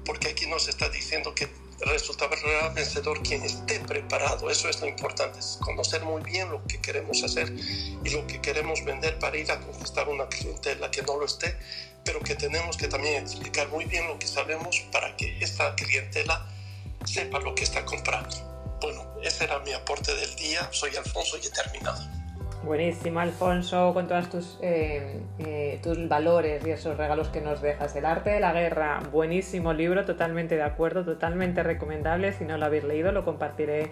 [0.05, 1.49] porque aquí nos está diciendo que
[1.87, 4.51] resultará vencedor quien esté preparado.
[4.51, 7.53] Eso es lo importante, es conocer muy bien lo que queremos hacer
[8.05, 11.57] y lo que queremos vender para ir a conquistar una clientela que no lo esté
[12.05, 16.47] pero que tenemos que también explicar muy bien lo que sabemos para que esta clientela
[17.05, 18.37] sepa lo que está comprando.
[18.81, 20.69] Bueno, ese era mi aporte del día.
[20.73, 22.22] Soy Alfonso y he terminado.
[22.65, 27.97] Buenísimo, Alfonso, con todos tus, eh, eh, tus valores y esos regalos que nos dejas.
[27.97, 32.33] El arte de la guerra, buenísimo libro, totalmente de acuerdo, totalmente recomendable.
[32.33, 33.91] Si no lo habéis leído, lo compartiré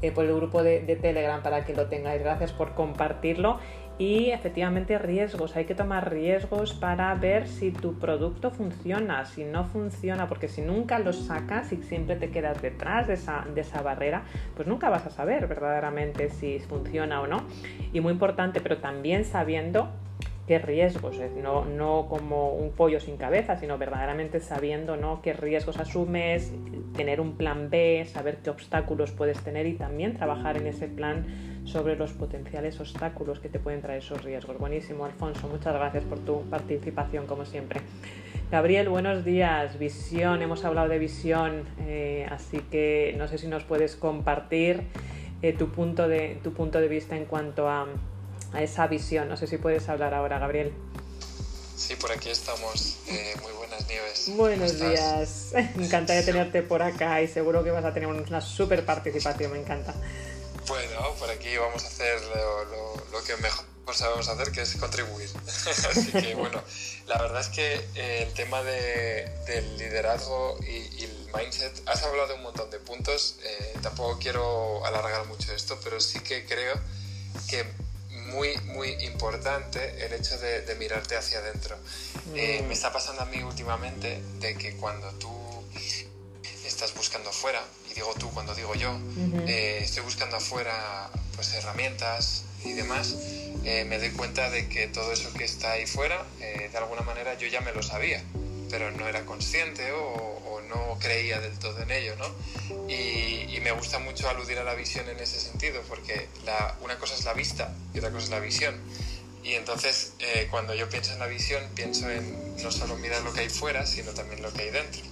[0.00, 2.22] eh, por el grupo de, de Telegram para que lo tengáis.
[2.22, 3.58] Gracias por compartirlo
[3.98, 9.64] y efectivamente riesgos, hay que tomar riesgos para ver si tu producto funciona, si no
[9.64, 13.80] funciona, porque si nunca lo sacas y siempre te quedas detrás de esa, de esa
[13.80, 14.24] barrera,
[14.54, 17.44] pues nunca vas a saber verdaderamente si funciona o no.
[17.94, 19.88] Y muy importante, pero también sabiendo
[20.46, 25.20] qué riesgos, no, no como un pollo sin cabeza, sino verdaderamente sabiendo ¿no?
[25.22, 26.52] qué riesgos asumes,
[26.94, 31.55] tener un plan B, saber qué obstáculos puedes tener y también trabajar en ese plan
[31.66, 34.58] sobre los potenciales obstáculos que te pueden traer esos riesgos.
[34.58, 37.80] Buenísimo, Alfonso, muchas gracias por tu participación como siempre.
[38.50, 39.78] Gabriel, buenos días.
[39.78, 44.84] Visión, hemos hablado de visión, eh, así que no sé si nos puedes compartir
[45.42, 47.86] eh, tu, punto de, tu punto de vista en cuanto a
[48.52, 49.28] a esa visión.
[49.28, 50.72] No sé si puedes hablar ahora, Gabriel.
[51.76, 52.98] Sí, por aquí estamos.
[53.06, 54.32] Eh, muy buenas nieves.
[54.34, 55.52] Buenos días.
[55.76, 59.60] Me encantaría tenerte por acá y seguro que vas a tener una súper participación, me
[59.60, 59.94] encanta.
[60.66, 62.20] Bueno, por aquí vamos a hacer
[63.12, 63.64] lo, que mejor
[63.94, 65.30] sabemos hacer, que es contribuir.
[65.90, 66.62] Así que bueno,
[67.06, 72.28] la verdad es que eh, el tema de, del liderazgo y, el mindset, has hablado
[72.28, 76.74] de un montón de puntos, eh, tampoco quiero alargar mucho esto, pero sí que creo
[77.48, 77.64] que
[78.26, 81.76] muy, muy importante el hecho de, mirarte hacia adentro.
[82.34, 82.66] Eh, mm.
[82.66, 85.30] me está pasando a mí últimamente de que cuando tú
[86.64, 88.96] estás buscando afuera, y digo tú cuando digo yo,
[89.48, 93.16] eh, estoy buscando afuera pues herramientas y demás,
[93.64, 97.34] eh, me doy cuenta de que todo eso que está ahí fuera, de alguna manera
[97.38, 98.22] yo ya me lo sabía,
[98.70, 100.34] pero no era consciente o,
[100.68, 102.26] no creía del todo en ello, ¿no?
[102.88, 107.14] Y, me gusta mucho aludir a la visión en ese sentido, porque la, una cosa
[107.14, 108.80] es la vista y otra cosa es la visión.
[109.42, 113.32] Y entonces, eh, cuando yo pienso en la visión, pienso en no solo mirar lo
[113.32, 115.02] que hay fuera, sino también lo que hay dentro.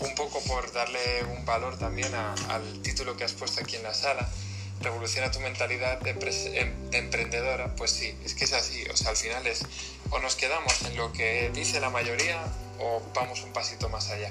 [0.00, 3.94] Un poco por darle un valor también al título que has puesto aquí en la
[3.94, 4.28] sala,
[4.80, 9.10] revoluciona tu mentalidad de, em, de, emprendedora, pues sí, es que es así, o sea,
[9.10, 9.62] al final es
[10.10, 12.42] o nos quedamos en lo que dice la mayoría
[12.78, 14.30] o vamos un pasito más allá.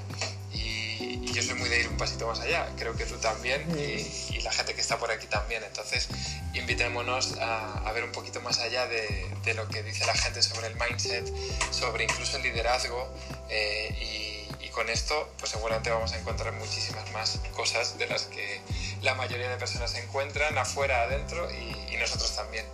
[0.53, 4.41] Y, yo soy muy de ir un pasito más allá, creo que tú también y,
[4.41, 5.63] la gente que está por aquí también.
[5.63, 6.09] Entonces,
[6.53, 10.67] invitémonos a, ver un poquito más allá de, de, lo que dice la gente sobre
[10.67, 11.25] el mindset,
[11.71, 13.13] sobre incluso el liderazgo
[13.49, 14.30] eh, y, y,
[14.71, 18.61] con esto, pues seguramente vamos a encontrar muchísimas más cosas de las que
[19.01, 22.65] la mayoría de personas se encuentran afuera, adentro y, nosotros también.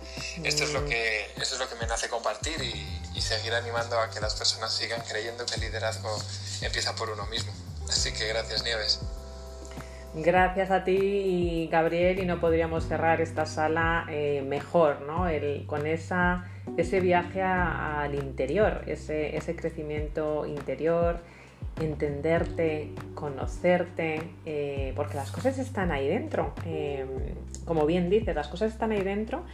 [0.42, 0.88] Esto es lo mm.
[0.88, 4.34] que, esto es lo que me nace compartir y, y seguir animando a que las
[4.34, 6.18] personas sigan creyendo que el liderazgo
[6.62, 7.52] empieza por uno mismo.
[7.90, 9.00] Así que gracias, Nieves.
[10.14, 15.28] Gracias a ti, Gabriel, y no podríamos cerrar esta sala eh, mejor, ¿no?
[15.28, 16.46] El, con esa,
[16.78, 21.20] ese viaje al interior, ese, ese, crecimiento interior,
[21.80, 26.52] entenderte, conocerte, eh, porque las cosas están ahí dentro.
[26.66, 27.06] Eh,
[27.64, 29.44] como bien dices, las cosas están ahí dentro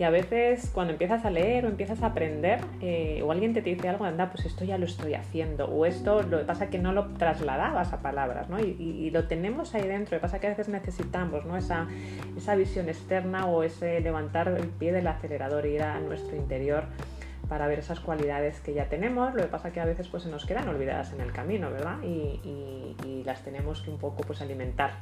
[0.00, 3.60] y a veces cuando empiezas a leer o empiezas a aprender, eh, o alguien te
[3.60, 6.78] dice algo, anda, pues esto ya lo estoy haciendo, o esto lo que pasa que
[6.78, 8.58] no lo trasladabas a palabras, ¿no?
[8.60, 11.54] Y, lo tenemos ahí dentro, lo que pasa que a veces necesitamos, ¿no?
[11.54, 11.86] Esa,
[12.34, 16.84] esa visión externa o ese levantar el pie del acelerador e ir a nuestro interior
[17.50, 20.22] para ver esas cualidades que ya tenemos, lo que pasa es que a veces pues
[20.22, 21.96] se nos quedan olvidadas en el camino, ¿verdad?
[22.02, 22.40] Y,
[23.04, 24.92] y las tenemos que un poco pues alimentar.